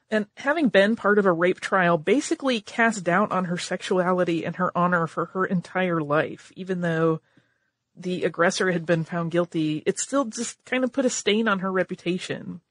And 0.09 0.27
having 0.38 0.67
been 0.67 0.95
part 0.95 1.17
of 1.17 1.25
a 1.25 1.31
rape 1.31 1.62
trial 1.62 1.97
basically 1.97 2.59
cast 2.59 3.03
doubt 3.03 3.31
on 3.31 3.45
her 3.45 3.57
sexuality 3.57 4.45
and 4.45 4.57
her 4.57 4.75
honor 4.77 5.07
for 5.07 5.27
her 5.27 5.45
entire 5.45 6.01
life, 6.01 6.51
even 6.55 6.81
though 6.81 7.21
the 7.95 8.23
aggressor 8.23 8.71
had 8.71 8.86
been 8.86 9.03
found 9.03 9.32
guilty, 9.32 9.84
it 9.86 9.99
still 9.99 10.25
just 10.25 10.63
kind 10.65 10.84
of 10.84 10.91
put 10.91 11.06
a 11.06 11.10
stain 11.10 11.47
on 11.47 11.60
her 11.60 11.71
reputation. 11.71 12.62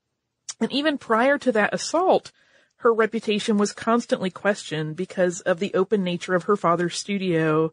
And 0.61 0.70
even 0.72 0.98
prior 0.98 1.38
to 1.38 1.52
that 1.52 1.74
assault, 1.74 2.32
her 2.76 2.92
reputation 2.92 3.58
was 3.58 3.72
constantly 3.72 4.30
questioned 4.30 4.96
because 4.96 5.40
of 5.42 5.61
the 5.61 5.74
open 5.74 6.02
nature 6.02 6.35
of 6.35 6.44
her 6.44 6.56
father's 6.56 6.96
studio 6.96 7.72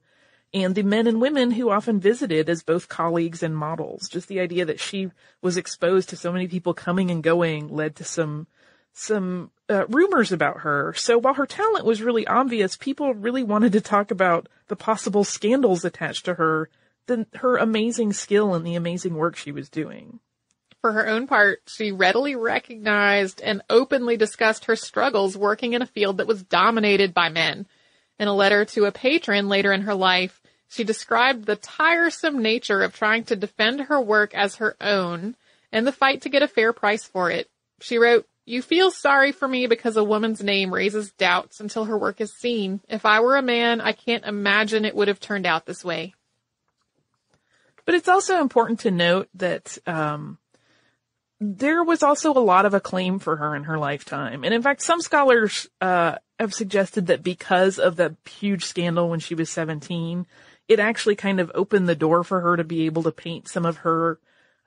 and 0.53 0.73
the 0.75 0.83
men 0.83 1.07
and 1.07 1.21
women 1.21 1.51
who 1.51 1.69
often 1.69 1.99
visited 1.99 2.49
as 2.49 2.63
both 2.63 2.89
colleagues 2.89 3.43
and 3.43 3.55
models. 3.55 4.07
Just 4.09 4.27
the 4.27 4.39
idea 4.39 4.65
that 4.65 4.79
she 4.79 5.11
was 5.41 5.57
exposed 5.57 6.09
to 6.09 6.15
so 6.15 6.31
many 6.31 6.47
people 6.47 6.73
coming 6.73 7.11
and 7.11 7.23
going 7.23 7.69
led 7.69 7.95
to 7.97 8.03
some 8.03 8.47
some 8.91 9.51
uh, 9.69 9.85
rumors 9.87 10.31
about 10.31 10.61
her. 10.61 10.93
So 10.93 11.17
while 11.17 11.35
her 11.35 11.45
talent 11.45 11.85
was 11.85 12.01
really 12.01 12.25
obvious, 12.27 12.75
people 12.75 13.13
really 13.13 13.43
wanted 13.43 13.71
to 13.73 13.81
talk 13.81 14.11
about 14.11 14.49
the 14.67 14.75
possible 14.75 15.23
scandals 15.23 15.85
attached 15.85 16.25
to 16.25 16.33
her 16.33 16.69
than 17.09 17.25
her 17.35 17.57
amazing 17.57 18.13
skill 18.13 18.53
and 18.53 18.65
the 18.65 18.75
amazing 18.75 19.15
work 19.15 19.35
she 19.35 19.51
was 19.51 19.67
doing. 19.67 20.21
For 20.81 20.93
her 20.93 21.09
own 21.09 21.27
part, 21.27 21.59
she 21.67 21.91
readily 21.91 22.35
recognized 22.35 23.41
and 23.41 23.61
openly 23.69 24.15
discussed 24.15 24.65
her 24.65 24.77
struggles 24.77 25.35
working 25.35 25.73
in 25.73 25.81
a 25.81 25.87
field 25.87 26.17
that 26.17 26.27
was 26.27 26.43
dominated 26.43 27.13
by 27.13 27.27
men. 27.27 27.67
In 28.17 28.29
a 28.29 28.35
letter 28.35 28.63
to 28.65 28.85
a 28.85 28.91
patron 28.91 29.49
later 29.49 29.73
in 29.73 29.81
her 29.81 29.93
life, 29.93 30.41
she 30.69 30.85
described 30.85 31.45
the 31.45 31.57
tiresome 31.57 32.41
nature 32.41 32.81
of 32.81 32.93
trying 32.93 33.25
to 33.25 33.35
defend 33.35 33.81
her 33.81 33.99
work 33.99 34.33
as 34.33 34.55
her 34.55 34.77
own 34.79 35.35
and 35.71 35.85
the 35.85 35.91
fight 35.91 36.21
to 36.21 36.29
get 36.29 36.43
a 36.43 36.47
fair 36.47 36.71
price 36.71 37.03
for 37.03 37.29
it. 37.29 37.49
She 37.81 37.97
wrote, 37.97 38.25
You 38.45 38.61
feel 38.61 38.91
sorry 38.91 39.31
for 39.31 39.47
me 39.47 39.67
because 39.67 39.97
a 39.97 40.03
woman's 40.03 40.43
name 40.43 40.73
raises 40.73 41.11
doubts 41.11 41.59
until 41.59 41.85
her 41.85 41.97
work 41.97 42.21
is 42.21 42.33
seen. 42.33 42.79
If 42.87 43.05
I 43.05 43.19
were 43.19 43.35
a 43.35 43.41
man, 43.41 43.81
I 43.81 43.91
can't 43.91 44.25
imagine 44.25 44.85
it 44.85 44.95
would 44.95 45.07
have 45.07 45.19
turned 45.19 45.45
out 45.45 45.65
this 45.65 45.83
way. 45.83 46.13
But 47.89 47.95
it's 47.95 48.07
also 48.07 48.39
important 48.39 48.81
to 48.81 48.91
note 48.91 49.29
that 49.33 49.79
um, 49.87 50.37
there 51.39 51.83
was 51.83 52.03
also 52.03 52.31
a 52.31 52.37
lot 52.37 52.67
of 52.67 52.75
acclaim 52.75 53.17
for 53.17 53.37
her 53.37 53.55
in 53.55 53.63
her 53.63 53.79
lifetime. 53.79 54.43
And 54.43 54.53
in 54.53 54.61
fact, 54.61 54.83
some 54.83 55.01
scholars 55.01 55.67
uh, 55.81 56.19
have 56.37 56.53
suggested 56.53 57.07
that 57.07 57.23
because 57.23 57.79
of 57.79 57.95
the 57.95 58.15
huge 58.29 58.65
scandal 58.65 59.09
when 59.09 59.19
she 59.19 59.33
was 59.33 59.49
17, 59.49 60.27
it 60.67 60.79
actually 60.79 61.15
kind 61.15 61.39
of 61.39 61.51
opened 61.55 61.89
the 61.89 61.95
door 61.95 62.23
for 62.23 62.41
her 62.41 62.57
to 62.57 62.63
be 62.63 62.85
able 62.85 63.01
to 63.01 63.11
paint 63.11 63.47
some 63.47 63.65
of 63.65 63.77
her 63.77 64.19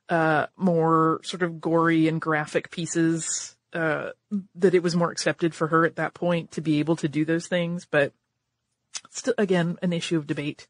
uh, 0.09 0.47
more 0.57 1.21
sort 1.23 1.45
of 1.45 1.61
gory 1.61 2.09
and 2.09 2.21
graphic 2.21 2.73
pieces. 2.73 3.57
Uh, 3.73 4.11
that 4.57 4.75
it 4.75 4.83
was 4.83 4.97
more 4.97 5.13
accepted 5.13 5.55
for 5.55 5.69
her 5.69 5.87
at 5.87 5.95
that 5.95 6.13
point 6.13 6.51
to 6.51 6.61
be 6.61 6.81
able 6.81 6.97
to 6.97 7.07
do 7.07 7.25
those 7.25 7.47
things, 7.47 7.87
but 7.89 8.13
still, 9.11 9.35
again, 9.39 9.79
an 9.81 9.93
issue 9.93 10.19
of 10.19 10.27
debate. 10.27 10.67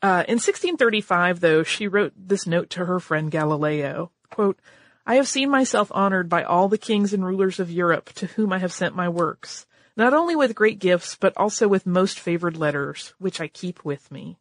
Uh, 0.00 0.22
in 0.28 0.34
1635, 0.34 1.40
though, 1.40 1.62
she 1.62 1.88
wrote 1.88 2.12
this 2.16 2.46
note 2.46 2.70
to 2.70 2.84
her 2.84 3.00
friend 3.00 3.30
Galileo, 3.30 4.12
quote, 4.30 4.60
I 5.04 5.16
have 5.16 5.26
seen 5.26 5.50
myself 5.50 5.90
honored 5.92 6.28
by 6.28 6.44
all 6.44 6.68
the 6.68 6.78
kings 6.78 7.12
and 7.12 7.24
rulers 7.24 7.58
of 7.58 7.70
Europe 7.70 8.12
to 8.14 8.26
whom 8.26 8.52
I 8.52 8.58
have 8.58 8.72
sent 8.72 8.94
my 8.94 9.08
works, 9.08 9.66
not 9.96 10.14
only 10.14 10.36
with 10.36 10.54
great 10.54 10.78
gifts, 10.78 11.16
but 11.16 11.32
also 11.36 11.66
with 11.66 11.86
most 11.86 12.20
favored 12.20 12.56
letters, 12.56 13.14
which 13.18 13.40
I 13.40 13.48
keep 13.48 13.84
with 13.84 14.10
me. 14.12 14.38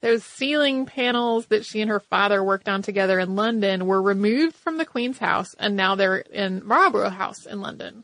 Those 0.00 0.24
ceiling 0.24 0.86
panels 0.86 1.46
that 1.46 1.64
she 1.64 1.80
and 1.80 1.88
her 1.88 2.00
father 2.00 2.42
worked 2.42 2.68
on 2.68 2.82
together 2.82 3.20
in 3.20 3.36
London 3.36 3.86
were 3.86 4.02
removed 4.02 4.56
from 4.56 4.76
the 4.76 4.84
Queen's 4.84 5.18
house 5.18 5.54
and 5.60 5.76
now 5.76 5.94
they're 5.94 6.16
in 6.16 6.66
Marlborough 6.66 7.10
House 7.10 7.46
in 7.46 7.60
London. 7.60 8.02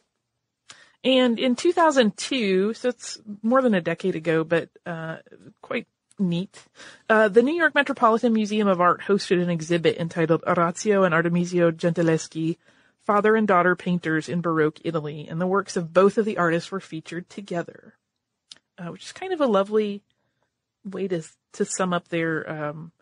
And 1.02 1.38
in 1.38 1.56
2002, 1.56 2.74
so 2.74 2.88
it's 2.88 3.18
more 3.42 3.62
than 3.62 3.74
a 3.74 3.80
decade 3.80 4.14
ago, 4.14 4.44
but 4.44 4.68
uh, 4.86 5.16
quite 5.62 5.88
neat. 6.18 6.64
Uh, 7.08 7.28
the 7.28 7.42
New 7.42 7.54
York 7.54 7.74
Metropolitan 7.74 8.32
Museum 8.32 8.68
of 8.68 8.80
Art 8.80 9.02
hosted 9.02 9.42
an 9.42 9.50
exhibit 9.50 9.96
entitled 9.96 10.42
Orazio 10.46 11.04
and 11.04 11.14
Artemisia 11.14 11.72
Gentileschi, 11.72 12.56
Father 13.04 13.36
and 13.36 13.48
Daughter 13.48 13.74
Painters 13.74 14.28
in 14.28 14.40
Baroque 14.40 14.80
Italy, 14.84 15.26
and 15.28 15.40
the 15.40 15.46
works 15.46 15.76
of 15.76 15.92
both 15.92 16.18
of 16.18 16.24
the 16.24 16.38
artists 16.38 16.70
were 16.70 16.80
featured 16.80 17.28
together, 17.30 17.94
uh, 18.78 18.88
which 18.88 19.04
is 19.04 19.12
kind 19.12 19.32
of 19.32 19.40
a 19.40 19.46
lovely 19.46 20.02
way 20.84 21.08
to 21.08 21.22
to 21.54 21.64
sum 21.64 21.92
up 21.92 22.08
their 22.08 22.50
um, 22.50 22.92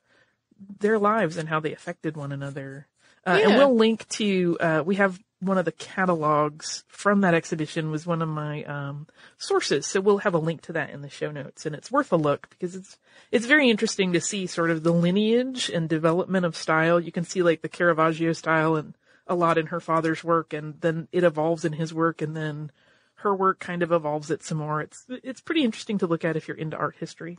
their 0.81 0.99
lives 0.99 1.37
and 1.37 1.49
how 1.49 1.61
they 1.61 1.73
affected 1.73 2.17
one 2.17 2.33
another. 2.33 2.87
Uh, 3.27 3.39
yeah. 3.41 3.49
And 3.49 3.59
we'll 3.59 3.75
link 3.75 4.09
to 4.11 4.57
uh, 4.61 4.83
we 4.87 4.97
have 4.97 5.19
one 5.41 5.59
of 5.59 5.65
the 5.65 5.73
catalogs 5.73 6.85
from 6.89 7.21
that 7.21 7.35
exhibition 7.35 7.91
was 7.91 8.07
one 8.07 8.23
of 8.23 8.29
my 8.29 8.65
um, 8.65 9.07
sources, 9.37 9.87
so 9.87 10.01
we'll 10.01 10.19
have 10.19 10.35
a 10.35 10.39
link 10.39 10.63
to 10.63 10.73
that 10.73 10.91
in 10.91 11.03
the 11.03 11.11
show 11.11 11.31
notes, 11.31 11.67
and 11.67 11.75
it's 11.75 11.93
worth 11.93 12.13
a 12.13 12.17
look 12.17 12.49
because 12.51 12.75
it's 12.75 12.99
it's 13.31 13.47
very 13.47 13.69
interesting 13.69 14.13
to 14.13 14.21
see 14.21 14.47
sort 14.47 14.71
of 14.71 14.83
the 14.83 14.93
lineage 14.93 15.69
and 15.69 15.89
development 15.89 16.47
of 16.47 16.57
style. 16.57 16.99
You 16.99 17.13
can 17.13 17.25
see 17.25 17.43
like 17.43 17.61
the 17.61 17.69
Caravaggio 17.69 18.33
style 18.33 18.77
and 18.77 18.95
a 19.27 19.35
lot 19.35 19.59
in 19.59 19.67
her 19.67 19.81
father's 19.81 20.25
work, 20.25 20.53
and 20.53 20.81
then 20.81 21.09
it 21.13 21.25
evolves 21.25 21.65
in 21.65 21.75
his 21.75 21.93
work, 21.93 22.23
and 22.23 22.35
then 22.35 22.71
her 23.17 23.35
work 23.35 23.59
kind 23.59 23.83
of 23.83 23.93
evolves 23.93 24.31
it 24.31 24.43
some 24.43 24.59
more. 24.59 24.81
It's 24.81 25.05
it's 25.09 25.41
pretty 25.41 25.65
interesting 25.65 25.99
to 25.99 26.07
look 26.07 26.25
at 26.25 26.37
if 26.37 26.49
you're 26.49 26.57
into 26.57 26.77
art 26.77 26.97
history. 26.99 27.39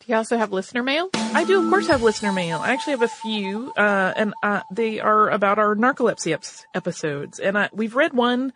Do 0.00 0.12
you 0.12 0.16
also 0.16 0.38
have 0.38 0.52
listener 0.52 0.82
mail? 0.82 1.10
I 1.14 1.44
do, 1.44 1.62
of 1.62 1.68
course, 1.68 1.88
have 1.88 2.02
listener 2.02 2.32
mail. 2.32 2.58
I 2.58 2.70
actually 2.70 2.92
have 2.92 3.02
a 3.02 3.08
few, 3.08 3.72
uh, 3.76 4.12
and 4.16 4.32
uh, 4.42 4.62
they 4.72 5.00
are 5.00 5.28
about 5.28 5.58
our 5.58 5.74
narcolepsy 5.74 6.32
ep- 6.32 6.44
episodes. 6.74 7.40
And 7.40 7.58
I, 7.58 7.68
we've 7.72 7.96
read 7.96 8.12
one 8.12 8.52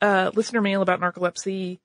uh, 0.00 0.30
listener 0.34 0.60
mail 0.60 0.82
about 0.82 1.00
narcolepsy 1.00 1.80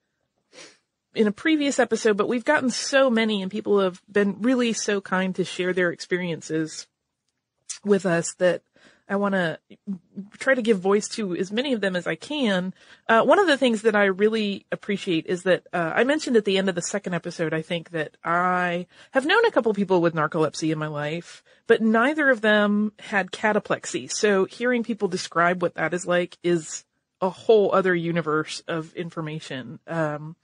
in 1.16 1.28
a 1.28 1.32
previous 1.32 1.80
episode, 1.80 2.18
but 2.18 2.28
we've 2.28 2.46
gotten 2.46 2.70
so 2.70 3.10
many, 3.10 3.42
and 3.42 3.50
people 3.52 3.80
have 3.80 4.02
been 4.12 4.42
really 4.42 4.74
so 4.74 5.02
kind 5.02 5.36
to 5.36 5.44
share 5.44 5.74
their 5.74 5.92
experiences 5.92 6.88
with 7.84 8.06
us 8.06 8.36
that 8.36 8.62
I 9.10 9.16
want 9.16 9.34
to 9.34 9.60
try 10.38 10.54
to 10.54 10.62
give 10.62 10.80
voice 10.80 11.08
to 11.16 11.36
as 11.36 11.52
many 11.52 11.74
of 11.74 11.82
them 11.82 11.96
as 11.96 12.06
I 12.06 12.16
can. 12.16 12.74
Uh, 13.08 13.24
one 13.24 13.40
of 13.40 13.48
the 13.48 13.58
things 13.58 13.82
that 13.82 13.96
I 13.96 14.06
really 14.06 14.66
appreciate 14.72 15.26
is 15.26 15.44
that 15.44 15.66
uh, 15.74 15.92
I 15.96 16.04
mentioned 16.04 16.38
at 16.38 16.46
the 16.46 16.58
end 16.58 16.70
of 16.70 16.76
the 16.76 16.82
second 16.82 17.16
episode, 17.16 17.54
I 17.54 17.64
think 17.64 17.90
that 17.90 18.16
I 18.24 18.86
have 19.12 19.26
known 19.26 19.46
a 19.46 19.52
couple 19.52 19.74
people 19.74 20.00
with 20.00 20.14
narcolepsy 20.14 20.72
in 20.72 20.78
my 20.78 20.88
life, 20.88 21.44
but 21.66 21.82
neither 21.82 22.30
of 22.30 22.42
them 22.42 22.94
had 23.00 23.32
cataplexy. 23.32 24.12
So 24.12 24.46
hearing 24.46 24.84
people 24.84 25.08
describe 25.08 25.62
what 25.62 25.74
that 25.74 25.94
is 25.94 26.06
like 26.06 26.38
is 26.44 26.86
a 27.20 27.30
whole 27.30 27.74
other 27.74 27.96
universe 27.96 28.62
of 28.68 28.94
information. 28.96 29.80
Um, 29.88 30.36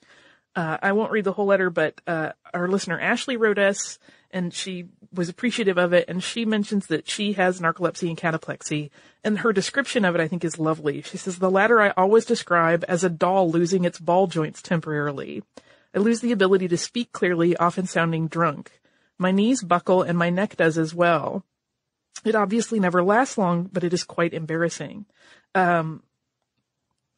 Uh, 0.56 0.78
I 0.82 0.94
won't 0.94 1.12
read 1.12 1.26
the 1.26 1.34
whole 1.34 1.48
letter, 1.48 1.70
but 1.70 2.00
uh, 2.08 2.32
our 2.54 2.70
listener 2.70 2.98
Ashley 2.98 3.36
wrote 3.36 3.60
us, 3.60 4.00
and 4.36 4.54
she 4.54 4.90
was 5.14 5.30
appreciative 5.30 5.78
of 5.78 5.94
it, 5.94 6.10
and 6.10 6.22
she 6.22 6.44
mentions 6.44 6.88
that 6.88 7.10
she 7.10 7.34
has 7.34 7.62
narcolepsy 7.62 8.10
and 8.10 8.18
cataplexy, 8.18 8.90
and 9.24 9.40
her 9.40 9.54
description 9.54 10.04
of 10.04 10.14
it 10.14 10.20
I 10.20 10.28
think 10.28 10.44
is 10.44 10.60
lovely. 10.60 11.02
She 11.02 11.18
says 11.18 11.40
the 11.40 11.50
latter 11.50 11.82
I 11.82 11.92
always 11.92 12.26
describe 12.26 12.84
as 12.90 13.06
a 13.06 13.10
doll 13.10 13.50
losing 13.50 13.86
its 13.86 13.98
ball 13.98 14.28
joints 14.28 14.62
temporarily. 14.62 15.42
I 15.96 16.00
lose 16.00 16.20
the 16.20 16.34
ability 16.34 16.68
to 16.68 16.78
speak 16.78 17.14
clearly, 17.14 17.56
often 17.56 17.88
sounding 17.88 18.28
drunk. 18.28 18.82
My 19.18 19.32
knees 19.32 19.64
buckle 19.64 20.02
and 20.02 20.18
my 20.18 20.30
neck 20.30 20.58
does 20.58 20.78
as 20.78 20.94
well. 20.94 21.46
It 22.26 22.36
obviously 22.36 22.78
never 22.78 23.02
lasts 23.02 23.38
long, 23.38 23.70
but 23.72 23.86
it 23.86 23.94
is 23.94 24.04
quite 24.04 24.34
embarrassing. 24.34 25.06
Um, 25.54 26.04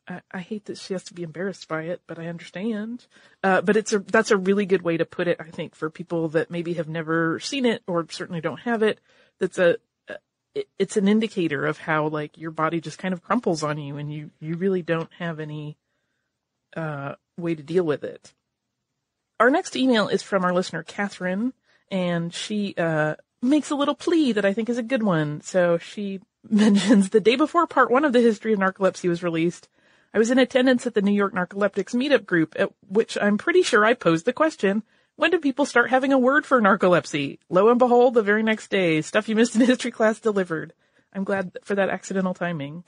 I, 0.08 0.22
I, 0.32 0.40
hate 0.40 0.66
that 0.66 0.78
she 0.78 0.94
has 0.94 1.04
to 1.06 1.14
be 1.14 1.24
embarrassed 1.24 1.68
by 1.68 1.84
it, 1.84 2.02
but 2.08 2.20
I 2.20 2.28
understand. 2.28 3.06
Uh, 3.44 3.62
but 3.62 3.78
it's 3.78 3.94
a, 3.94 4.00
that's 4.00 4.32
a 4.32 4.38
really 4.38 4.66
good 4.66 4.82
way 4.82 4.98
to 4.98 5.06
put 5.06 5.28
it, 5.28 5.38
I 5.40 5.50
think, 5.50 5.76
for 5.76 5.90
people 5.90 6.30
that 6.30 6.52
maybe 6.52 6.74
have 6.74 6.88
never 6.88 7.40
seen 7.40 7.66
it 7.66 7.84
or 7.88 8.08
certainly 8.10 8.42
don't 8.42 8.62
have 8.62 8.84
it. 8.84 9.00
That's 9.40 9.60
a, 9.60 9.78
it's 10.80 10.98
an 10.98 11.08
indicator 11.08 11.66
of 11.66 11.78
how 11.78 12.08
like 12.08 12.38
your 12.38 12.52
body 12.52 12.82
just 12.82 12.98
kind 12.98 13.14
of 13.14 13.22
crumples 13.22 13.64
on 13.64 13.78
you 13.78 13.98
and 13.98 14.12
you, 14.12 14.32
you 14.40 14.56
really 14.56 14.82
don't 14.82 15.12
have 15.20 15.40
any, 15.40 15.78
uh, 16.76 17.16
way 17.38 17.54
to 17.54 17.64
deal 17.64 17.84
with 17.84 18.04
it. 18.04 18.34
Our 19.40 19.52
next 19.52 19.76
email 19.76 20.08
is 20.08 20.24
from 20.24 20.44
our 20.44 20.54
listener, 20.54 20.82
Catherine, 20.82 21.54
and 21.92 22.34
she, 22.34 22.74
uh, 22.76 23.16
makes 23.42 23.70
a 23.70 23.76
little 23.76 23.96
plea 23.96 24.32
that 24.32 24.46
I 24.46 24.54
think 24.54 24.70
is 24.70 24.78
a 24.78 24.84
good 24.84 25.04
one. 25.04 25.42
So 25.42 25.78
she 25.78 26.22
mentions 26.50 27.10
the 27.10 27.20
day 27.20 27.36
before 27.36 27.68
part 27.68 27.92
one 27.92 28.06
of 28.06 28.14
the 28.14 28.22
history 28.22 28.54
of 28.54 28.60
narcolepsy 28.60 29.10
was 29.10 29.24
released, 29.24 29.70
I 30.18 30.20
was 30.20 30.32
in 30.32 30.40
attendance 30.40 30.88
at 30.88 30.96
the 30.96 31.04
New 31.04 31.14
York 31.14 31.36
Narcoleptics 31.36 31.94
meetup 31.94 32.26
group 32.26 32.56
at 32.58 32.72
which 32.90 33.20
I'm 33.22 33.38
pretty 33.38 33.62
sure 33.62 33.86
I 33.86 33.94
posed 33.94 34.26
the 34.26 34.34
question, 34.34 34.82
when 35.16 35.30
do 35.30 35.38
people 35.38 35.64
start 35.64 35.92
having 35.92 36.12
a 36.12 36.18
word 36.18 36.44
for 36.44 36.60
narcolepsy? 36.60 37.38
Lo 37.52 37.70
and 37.70 37.78
behold, 37.78 38.16
the 38.16 38.24
very 38.24 38.42
next 38.42 38.72
day, 38.72 39.04
stuff 39.04 39.30
you 39.30 39.36
missed 39.36 39.54
in 39.54 39.62
history 39.68 39.92
class 39.92 40.20
delivered. 40.20 40.74
I'm 41.14 41.24
glad 41.24 41.56
for 41.64 41.76
that 41.76 41.92
accidental 41.92 42.34
timing. 42.34 42.84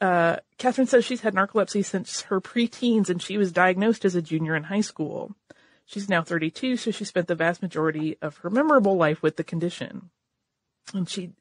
Uh, 0.00 0.36
Catherine 0.56 0.86
says 0.86 1.04
she's 1.04 1.20
had 1.20 1.34
narcolepsy 1.34 1.84
since 1.84 2.22
her 2.22 2.40
preteens 2.40 3.10
and 3.10 3.20
she 3.20 3.36
was 3.36 3.52
diagnosed 3.52 4.06
as 4.06 4.14
a 4.14 4.22
junior 4.22 4.56
in 4.56 4.62
high 4.62 4.80
school. 4.80 5.36
She's 5.84 6.08
now 6.08 6.22
32, 6.22 6.78
so 6.78 6.90
she 6.92 7.04
spent 7.04 7.26
the 7.26 7.34
vast 7.34 7.60
majority 7.60 8.16
of 8.22 8.38
her 8.38 8.48
memorable 8.48 8.96
life 8.96 9.20
with 9.20 9.36
the 9.36 9.44
condition. 9.44 10.08
And 10.94 11.06
she 11.06 11.32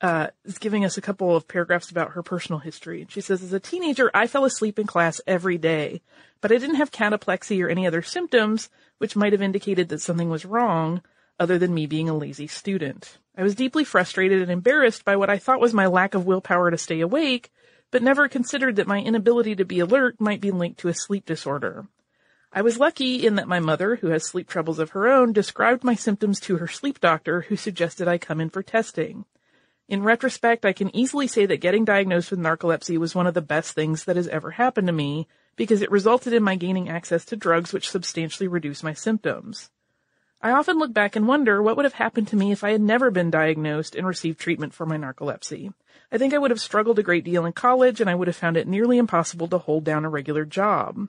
uh, 0.00 0.28
is 0.44 0.58
giving 0.58 0.84
us 0.84 0.96
a 0.96 1.02
couple 1.02 1.34
of 1.34 1.48
paragraphs 1.48 1.90
about 1.90 2.12
her 2.12 2.22
personal 2.22 2.60
history. 2.60 3.06
She 3.08 3.20
says, 3.20 3.42
as 3.42 3.52
a 3.52 3.60
teenager, 3.60 4.10
I 4.14 4.26
fell 4.26 4.44
asleep 4.44 4.78
in 4.78 4.86
class 4.86 5.20
every 5.26 5.58
day, 5.58 6.02
but 6.40 6.52
I 6.52 6.58
didn't 6.58 6.76
have 6.76 6.92
cataplexy 6.92 7.62
or 7.62 7.68
any 7.68 7.86
other 7.86 8.02
symptoms, 8.02 8.68
which 8.98 9.16
might 9.16 9.32
have 9.32 9.42
indicated 9.42 9.88
that 9.88 10.00
something 10.00 10.28
was 10.28 10.44
wrong 10.44 11.02
other 11.40 11.58
than 11.58 11.74
me 11.74 11.86
being 11.86 12.08
a 12.08 12.16
lazy 12.16 12.46
student. 12.46 13.18
I 13.36 13.42
was 13.42 13.54
deeply 13.54 13.84
frustrated 13.84 14.42
and 14.42 14.50
embarrassed 14.50 15.04
by 15.04 15.16
what 15.16 15.30
I 15.30 15.38
thought 15.38 15.60
was 15.60 15.74
my 15.74 15.86
lack 15.86 16.14
of 16.14 16.26
willpower 16.26 16.70
to 16.70 16.78
stay 16.78 17.00
awake, 17.00 17.52
but 17.90 18.02
never 18.02 18.28
considered 18.28 18.76
that 18.76 18.86
my 18.86 19.00
inability 19.00 19.54
to 19.56 19.64
be 19.64 19.80
alert 19.80 20.20
might 20.20 20.40
be 20.40 20.50
linked 20.50 20.80
to 20.80 20.88
a 20.88 20.94
sleep 20.94 21.24
disorder. 21.24 21.86
I 22.52 22.62
was 22.62 22.78
lucky 22.78 23.26
in 23.26 23.34
that 23.36 23.46
my 23.48 23.60
mother, 23.60 23.96
who 23.96 24.08
has 24.08 24.26
sleep 24.26 24.48
troubles 24.48 24.78
of 24.78 24.90
her 24.90 25.06
own, 25.06 25.32
described 25.32 25.84
my 25.84 25.94
symptoms 25.94 26.40
to 26.40 26.56
her 26.56 26.66
sleep 26.66 27.00
doctor, 27.00 27.42
who 27.42 27.56
suggested 27.56 28.08
I 28.08 28.18
come 28.18 28.40
in 28.40 28.50
for 28.50 28.62
testing. 28.62 29.24
In 29.88 30.02
retrospect, 30.02 30.66
I 30.66 30.74
can 30.74 30.94
easily 30.94 31.26
say 31.26 31.46
that 31.46 31.62
getting 31.62 31.86
diagnosed 31.86 32.30
with 32.30 32.40
narcolepsy 32.40 32.98
was 32.98 33.14
one 33.14 33.26
of 33.26 33.32
the 33.32 33.40
best 33.40 33.72
things 33.72 34.04
that 34.04 34.16
has 34.16 34.28
ever 34.28 34.50
happened 34.50 34.86
to 34.88 34.92
me 34.92 35.26
because 35.56 35.80
it 35.80 35.90
resulted 35.90 36.34
in 36.34 36.42
my 36.42 36.56
gaining 36.56 36.90
access 36.90 37.24
to 37.24 37.36
drugs 37.36 37.72
which 37.72 37.88
substantially 37.88 38.48
reduce 38.48 38.82
my 38.82 38.92
symptoms. 38.92 39.70
I 40.42 40.50
often 40.50 40.78
look 40.78 40.92
back 40.92 41.16
and 41.16 41.26
wonder 41.26 41.62
what 41.62 41.76
would 41.76 41.86
have 41.86 41.94
happened 41.94 42.28
to 42.28 42.36
me 42.36 42.52
if 42.52 42.62
I 42.62 42.72
had 42.72 42.82
never 42.82 43.10
been 43.10 43.30
diagnosed 43.30 43.96
and 43.96 44.06
received 44.06 44.38
treatment 44.38 44.74
for 44.74 44.84
my 44.84 44.98
narcolepsy. 44.98 45.72
I 46.12 46.18
think 46.18 46.34
I 46.34 46.38
would 46.38 46.50
have 46.50 46.60
struggled 46.60 46.98
a 46.98 47.02
great 47.02 47.24
deal 47.24 47.46
in 47.46 47.54
college 47.54 48.02
and 48.02 48.10
I 48.10 48.14
would 48.14 48.28
have 48.28 48.36
found 48.36 48.58
it 48.58 48.68
nearly 48.68 48.98
impossible 48.98 49.48
to 49.48 49.58
hold 49.58 49.84
down 49.84 50.04
a 50.04 50.10
regular 50.10 50.44
job. 50.44 51.08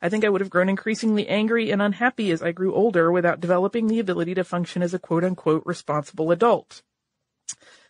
I 0.00 0.08
think 0.08 0.24
I 0.24 0.30
would 0.30 0.40
have 0.40 0.50
grown 0.50 0.70
increasingly 0.70 1.28
angry 1.28 1.70
and 1.70 1.82
unhappy 1.82 2.30
as 2.30 2.42
I 2.42 2.52
grew 2.52 2.74
older 2.74 3.12
without 3.12 3.40
developing 3.40 3.86
the 3.86 4.00
ability 4.00 4.34
to 4.36 4.44
function 4.44 4.80
as 4.80 4.94
a 4.94 4.98
quote 4.98 5.24
unquote 5.24 5.64
responsible 5.66 6.32
adult. 6.32 6.82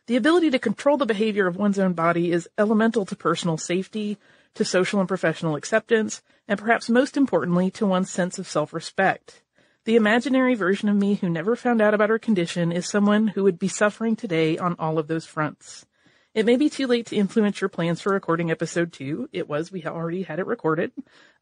The 0.07 0.17
ability 0.17 0.51
to 0.51 0.59
control 0.59 0.99
the 0.99 1.07
behavior 1.07 1.47
of 1.47 1.57
one's 1.57 1.79
own 1.79 1.95
body 1.95 2.31
is 2.31 2.49
elemental 2.59 3.07
to 3.07 3.17
personal 3.17 3.57
safety, 3.57 4.19
to 4.55 4.65
social 4.65 5.01
and 5.01 5.09
professional 5.09 5.57
acceptance, 5.57 6.23
and 6.47 6.59
perhaps 6.59 6.91
most 6.91 7.17
importantly, 7.17 7.71
to 7.71 7.87
one's 7.87 8.11
sense 8.11 8.39
of 8.39 8.47
self-respect. 8.47 9.43
The 9.85 9.97
imaginary 9.97 10.55
version 10.55 10.91
of 10.91 10.97
me 10.97 11.15
who 11.15 11.29
never 11.31 11.57
found 11.57 11.81
out 11.81 11.95
about 11.95 12.11
her 12.11 12.19
condition 12.19 12.71
is 12.71 12.87
someone 12.87 13.29
who 13.29 13.45
would 13.45 13.59
be 13.59 13.69
suffering 13.69 14.15
today 14.15 14.59
on 14.59 14.77
all 14.79 14.99
of 14.99 15.09
those 15.09 15.25
fronts. 15.25 15.87
It 16.35 16.47
may 16.47 16.57
be 16.57 16.69
too 16.69 16.87
late 16.87 17.07
to 17.07 17.17
influence 17.17 17.61
your 17.61 17.69
plans 17.69 18.01
for 18.01 18.13
recording 18.13 18.51
episode 18.51 18.93
two. 18.93 19.29
It 19.33 19.49
was. 19.49 19.71
We 19.71 19.85
already 19.87 20.25
had 20.25 20.39
it 20.39 20.47
recorded. 20.47 20.93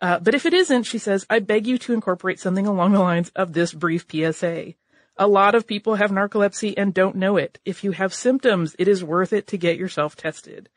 Uh, 0.01 0.19
but 0.19 0.35
if 0.35 0.45
it 0.45 0.53
isn't, 0.53 0.83
she 0.83 0.99
says, 0.99 1.27
I 1.31 1.39
beg 1.39 1.67
you 1.67 1.79
to 1.79 1.95
incorporate 1.95 2.39
something 2.39 2.67
along 2.67 2.93
the 2.93 3.01
lines 3.01 3.31
of 3.35 3.55
this 3.55 3.73
brief 3.73 4.07
PSA. 4.11 4.75
A 5.17 5.27
lot 5.27 5.55
of 5.55 5.67
people 5.67 5.97
have 5.97 6.11
narcolepsy 6.11 6.75
and 6.77 6.95
don't 6.95 7.17
know 7.17 7.37
it. 7.37 7.59
If 7.65 7.85
you 7.85 7.93
have 7.93 8.15
symptoms, 8.15 8.75
it 8.79 8.89
is 8.89 9.05
worth 9.05 9.33
it 9.33 9.47
to 9.49 9.59
get 9.59 9.77
yourself 9.77 10.17
tested. 10.17 10.69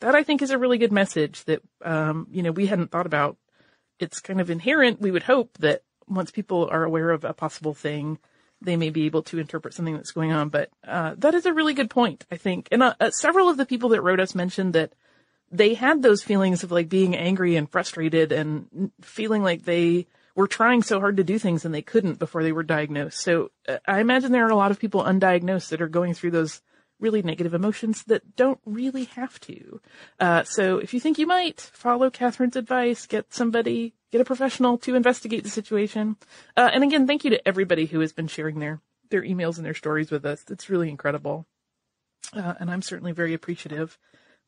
That 0.00 0.14
I 0.14 0.22
think 0.22 0.42
is 0.42 0.50
a 0.50 0.58
really 0.58 0.78
good 0.78 0.92
message 0.92 1.44
that, 1.44 1.60
um, 1.84 2.26
you 2.30 2.42
know, 2.42 2.52
we 2.52 2.66
hadn't 2.66 2.90
thought 2.90 3.06
about. 3.06 3.36
It's 3.98 4.20
kind 4.20 4.40
of 4.40 4.48
inherent. 4.48 5.00
We 5.00 5.10
would 5.10 5.24
hope 5.24 5.58
that 5.58 5.82
once 6.08 6.30
people 6.30 6.68
are 6.70 6.84
aware 6.84 7.10
of 7.10 7.24
a 7.24 7.34
possible 7.34 7.74
thing, 7.74 8.18
they 8.62 8.76
may 8.76 8.90
be 8.90 9.06
able 9.06 9.22
to 9.24 9.38
interpret 9.38 9.74
something 9.74 9.94
that's 9.94 10.12
going 10.12 10.32
on. 10.32 10.48
But, 10.48 10.70
uh, 10.86 11.16
that 11.18 11.34
is 11.34 11.44
a 11.44 11.52
really 11.52 11.74
good 11.74 11.90
point, 11.90 12.24
I 12.30 12.36
think. 12.36 12.68
And, 12.70 12.82
uh, 12.82 12.94
uh, 13.00 13.10
several 13.10 13.48
of 13.48 13.56
the 13.56 13.66
people 13.66 13.90
that 13.90 14.02
wrote 14.02 14.20
us 14.20 14.34
mentioned 14.34 14.72
that 14.74 14.94
they 15.50 15.74
had 15.74 16.02
those 16.02 16.22
feelings 16.22 16.62
of 16.62 16.70
like 16.70 16.88
being 16.88 17.16
angry 17.16 17.56
and 17.56 17.68
frustrated 17.68 18.32
and 18.32 18.92
feeling 19.00 19.42
like 19.42 19.64
they, 19.64 20.06
were 20.34 20.46
trying 20.46 20.82
so 20.82 21.00
hard 21.00 21.16
to 21.16 21.24
do 21.24 21.38
things 21.38 21.64
and 21.64 21.74
they 21.74 21.82
couldn't 21.82 22.18
before 22.18 22.42
they 22.42 22.52
were 22.52 22.62
diagnosed. 22.62 23.20
So 23.20 23.50
uh, 23.68 23.78
I 23.86 24.00
imagine 24.00 24.32
there 24.32 24.46
are 24.46 24.50
a 24.50 24.56
lot 24.56 24.70
of 24.70 24.78
people 24.78 25.02
undiagnosed 25.02 25.68
that 25.70 25.82
are 25.82 25.88
going 25.88 26.14
through 26.14 26.32
those 26.32 26.62
really 26.98 27.22
negative 27.22 27.54
emotions 27.54 28.04
that 28.04 28.36
don't 28.36 28.60
really 28.66 29.04
have 29.04 29.40
to. 29.40 29.80
Uh, 30.18 30.44
so 30.44 30.78
if 30.78 30.92
you 30.92 31.00
think 31.00 31.18
you 31.18 31.26
might, 31.26 31.60
follow 31.60 32.10
Catherine's 32.10 32.56
advice, 32.56 33.06
get 33.06 33.32
somebody, 33.32 33.94
get 34.12 34.20
a 34.20 34.24
professional 34.24 34.78
to 34.78 34.94
investigate 34.94 35.42
the 35.42 35.50
situation. 35.50 36.16
Uh, 36.56 36.70
and 36.72 36.84
again, 36.84 37.06
thank 37.06 37.24
you 37.24 37.30
to 37.30 37.48
everybody 37.48 37.86
who 37.86 38.00
has 38.00 38.12
been 38.12 38.28
sharing 38.28 38.58
their, 38.58 38.80
their 39.08 39.22
emails 39.22 39.56
and 39.56 39.64
their 39.64 39.74
stories 39.74 40.10
with 40.10 40.26
us. 40.26 40.44
It's 40.50 40.68
really 40.68 40.90
incredible. 40.90 41.46
Uh, 42.34 42.54
and 42.60 42.70
I'm 42.70 42.82
certainly 42.82 43.12
very 43.12 43.34
appreciative 43.34 43.98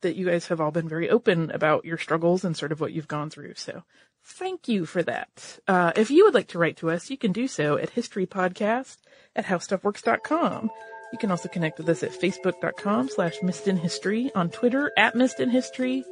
that 0.03 0.17
you 0.17 0.27
guys 0.27 0.49
have 0.49 0.61
all 0.61 0.71
been 0.71 0.89
very 0.89 1.09
open 1.09 1.51
about 1.51 1.85
your 1.85 1.99
struggles 1.99 2.45
and 2.45 2.57
sort 2.57 2.73
of 2.73 2.81
what 2.81 2.93
you've 2.93 3.09
gone 3.09 3.31
through. 3.31 3.55
So 3.57 3.83
thank 4.25 4.69
you 4.69 4.87
for 4.87 5.03
that. 5.03 5.59
Uh, 5.67 5.93
if 5.97 6.11
you 6.11 6.25
would 6.25 6.35
like 6.35 6.49
to 6.49 6.59
write 6.59 6.77
to 6.79 6.91
us, 6.91 7.11
you 7.11 7.17
can 7.17 7.33
do 7.33 7.49
so 7.49 7.77
at 7.77 7.95
historypodcast 7.95 8.99
at 9.35 9.47
howstuffworks.com. 9.47 10.71
You 11.13 11.19
can 11.19 11.31
also 11.31 11.49
connect 11.49 11.79
with 11.79 11.89
us 11.89 12.03
at 12.03 12.13
facebook.com 12.13 13.11
slash 13.11 13.39
missedinhistory, 13.41 14.31
on 14.35 14.49
Twitter 14.49 14.91
at 14.97 15.15
missedinhistory, 15.15 16.05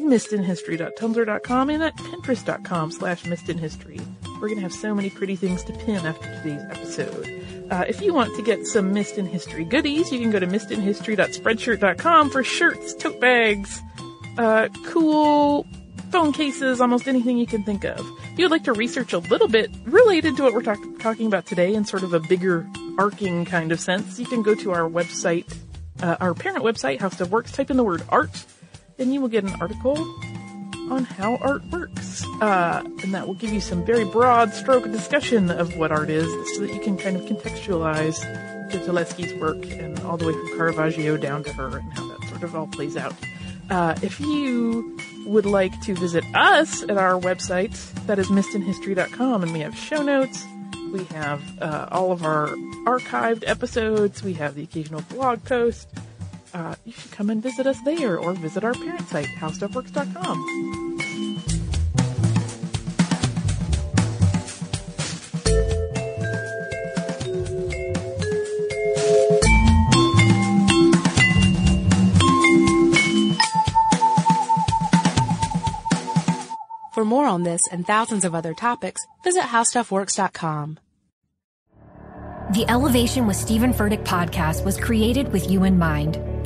missedinhistory.tumblr.com, 0.00 1.70
and 1.70 1.82
at 1.82 1.96
pinterest.com 1.96 2.90
slash 2.90 3.22
missedinhistory. 3.22 4.04
We're 4.40 4.48
going 4.48 4.56
to 4.56 4.62
have 4.62 4.72
so 4.72 4.94
many 4.94 5.10
pretty 5.10 5.36
things 5.36 5.62
to 5.64 5.72
pin 5.72 6.04
after 6.04 6.26
today's 6.42 6.62
episode. 6.70 7.47
Uh, 7.70 7.84
if 7.86 8.00
you 8.00 8.14
want 8.14 8.34
to 8.36 8.42
get 8.42 8.66
some 8.66 8.92
Missed 8.92 9.18
in 9.18 9.26
History 9.26 9.64
goodies, 9.64 10.10
you 10.10 10.18
can 10.18 10.30
go 10.30 10.38
to 10.38 10.46
missedinhistory.spreadshirt.com 10.46 12.30
for 12.30 12.42
shirts, 12.42 12.94
tote 12.94 13.20
bags, 13.20 13.82
uh, 14.38 14.68
cool 14.86 15.66
phone 16.10 16.32
cases, 16.32 16.80
almost 16.80 17.06
anything 17.06 17.36
you 17.36 17.46
can 17.46 17.62
think 17.64 17.84
of. 17.84 18.00
If 18.32 18.38
you'd 18.38 18.50
like 18.50 18.64
to 18.64 18.72
research 18.72 19.12
a 19.12 19.18
little 19.18 19.48
bit 19.48 19.70
related 19.84 20.36
to 20.38 20.44
what 20.44 20.54
we're 20.54 20.62
talk- 20.62 20.98
talking 20.98 21.26
about 21.26 21.44
today 21.44 21.74
in 21.74 21.84
sort 21.84 22.02
of 22.02 22.14
a 22.14 22.20
bigger 22.20 22.66
arcing 22.98 23.44
kind 23.44 23.70
of 23.70 23.80
sense, 23.80 24.18
you 24.18 24.24
can 24.24 24.42
go 24.42 24.54
to 24.54 24.72
our 24.72 24.88
website, 24.88 25.54
uh, 26.02 26.16
our 26.20 26.32
parent 26.32 26.64
website, 26.64 27.00
How 27.00 27.10
Stuff 27.10 27.28
Works, 27.28 27.52
type 27.52 27.70
in 27.70 27.76
the 27.76 27.84
word 27.84 28.02
art, 28.08 28.44
and 28.98 29.12
you 29.12 29.20
will 29.20 29.28
get 29.28 29.44
an 29.44 29.60
article 29.60 29.96
on 30.90 31.04
how 31.04 31.36
art 31.36 31.64
works. 31.66 32.24
Uh, 32.40 32.82
and 33.02 33.14
that 33.14 33.26
will 33.26 33.34
give 33.34 33.52
you 33.52 33.60
some 33.60 33.84
very 33.84 34.04
broad 34.04 34.52
stroke 34.52 34.84
discussion 34.84 35.50
of 35.50 35.76
what 35.76 35.92
art 35.92 36.10
is 36.10 36.26
so 36.56 36.62
that 36.62 36.72
you 36.72 36.80
can 36.80 36.96
kind 36.96 37.16
of 37.16 37.22
contextualize 37.22 38.18
Gentileschi's 38.70 39.32
work 39.40 39.64
and 39.70 39.98
all 40.00 40.16
the 40.16 40.26
way 40.26 40.32
from 40.32 40.48
Caravaggio 40.56 41.16
down 41.16 41.42
to 41.44 41.52
her 41.52 41.78
and 41.78 41.92
how 41.92 42.08
that 42.08 42.28
sort 42.28 42.42
of 42.42 42.54
all 42.54 42.66
plays 42.66 42.96
out. 42.96 43.14
Uh, 43.70 43.94
if 44.02 44.18
you 44.20 44.98
would 45.26 45.46
like 45.46 45.78
to 45.82 45.94
visit 45.94 46.24
us 46.34 46.82
at 46.84 46.96
our 46.96 47.20
website, 47.20 47.76
that 48.06 48.18
is 48.18 48.28
missedinhistory.com, 48.28 49.42
and 49.42 49.52
we 49.52 49.60
have 49.60 49.76
show 49.76 50.02
notes, 50.02 50.44
we 50.90 51.04
have 51.04 51.42
uh, 51.60 51.86
all 51.92 52.12
of 52.12 52.24
our 52.24 52.48
archived 52.86 53.44
episodes, 53.46 54.22
we 54.22 54.32
have 54.32 54.54
the 54.54 54.62
occasional 54.62 55.02
blog 55.02 55.44
post, 55.44 55.88
uh, 56.54 56.74
you 56.84 56.92
should 56.92 57.10
come 57.12 57.30
and 57.30 57.42
visit 57.42 57.66
us 57.66 57.80
there 57.82 58.18
or 58.18 58.32
visit 58.34 58.64
our 58.64 58.74
parent 58.74 59.08
site, 59.08 59.26
howstuffworks.com. 59.38 60.88
For 76.98 77.04
more 77.04 77.26
on 77.26 77.44
this 77.44 77.62
and 77.70 77.86
thousands 77.86 78.24
of 78.24 78.34
other 78.34 78.54
topics, 78.54 79.06
visit 79.22 79.42
howstuffworks.com. 79.42 80.80
The 82.50 82.64
Elevation 82.68 83.26
with 83.26 83.36
Stephen 83.36 83.72
Furtick 83.72 84.04
podcast 84.04 84.64
was 84.64 84.80
created 84.80 85.30
with 85.32 85.50
you 85.50 85.62
in 85.64 85.78
mind. 85.78 86.16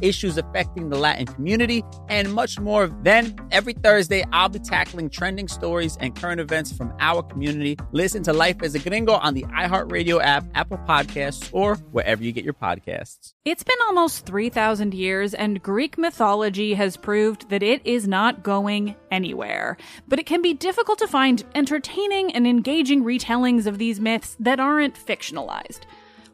issues 0.00 0.38
affecting 0.38 0.88
the 0.88 0.98
Latin 0.98 1.26
community, 1.26 1.84
and 2.08 2.32
much 2.32 2.58
more. 2.58 2.88
Then, 3.02 3.36
every 3.50 3.72
Thursday, 3.72 4.24
I'll 4.32 4.48
be 4.48 4.58
tackling 4.58 5.10
trending 5.10 5.48
stories 5.48 5.96
and 6.00 6.14
current 6.14 6.40
events 6.40 6.72
from 6.72 6.92
our 7.00 7.22
community. 7.22 7.76
Listen 7.92 8.22
to 8.24 8.32
Life 8.32 8.62
as 8.62 8.74
a 8.74 8.78
Gringo 8.78 9.14
on 9.14 9.34
the 9.34 9.42
iHeartRadio 9.44 10.22
app, 10.22 10.44
Apple 10.54 10.78
Podcasts, 10.78 11.48
or 11.52 11.76
wherever 11.92 12.22
you 12.22 12.32
get 12.32 12.44
your 12.44 12.54
podcasts. 12.54 13.34
It's 13.44 13.62
been 13.62 13.76
almost 13.86 14.26
3,000 14.26 14.94
years, 14.94 15.34
and 15.34 15.62
Greek 15.62 15.98
mythology 15.98 16.74
has 16.74 16.96
proved 16.96 17.50
that 17.50 17.62
it 17.62 17.86
is 17.86 18.08
not 18.08 18.42
going 18.42 18.96
anywhere. 19.10 19.76
But 20.08 20.18
it 20.18 20.26
can 20.26 20.42
be 20.42 20.54
difficult 20.54 20.98
to 20.98 21.08
find 21.08 21.44
entertaining 21.54 22.34
and 22.34 22.46
engaging 22.46 23.04
retellings 23.04 23.66
of 23.66 23.78
these 23.78 24.00
myths 24.00 24.36
that 24.40 24.60
aren't 24.60 24.94
fictionalized. 24.94 25.80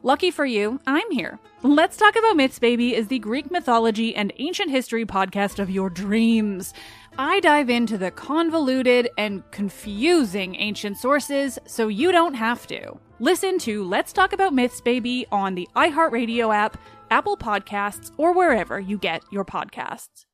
Lucky 0.01 0.31
for 0.31 0.45
you, 0.45 0.79
I'm 0.87 1.11
here. 1.11 1.39
Let's 1.61 1.97
Talk 1.97 2.15
About 2.15 2.37
Myths, 2.37 2.57
Baby 2.57 2.95
is 2.95 3.09
the 3.09 3.19
Greek 3.19 3.51
mythology 3.51 4.15
and 4.15 4.31
ancient 4.39 4.71
history 4.71 5.05
podcast 5.05 5.59
of 5.59 5.69
your 5.69 5.89
dreams. 5.89 6.73
I 7.17 7.41
dive 7.41 7.69
into 7.69 7.97
the 7.97 8.09
convoluted 8.09 9.09
and 9.17 9.43
confusing 9.51 10.55
ancient 10.55 10.95
sources 10.95 11.59
so 11.65 11.89
you 11.89 12.13
don't 12.13 12.35
have 12.35 12.65
to. 12.67 12.97
Listen 13.19 13.59
to 13.59 13.83
Let's 13.83 14.13
Talk 14.13 14.31
About 14.31 14.53
Myths, 14.53 14.79
Baby 14.79 15.25
on 15.33 15.53
the 15.53 15.67
iHeartRadio 15.75 16.55
app, 16.55 16.77
Apple 17.11 17.35
Podcasts, 17.35 18.13
or 18.15 18.33
wherever 18.33 18.79
you 18.79 18.97
get 18.97 19.21
your 19.31 19.43
podcasts. 19.43 20.23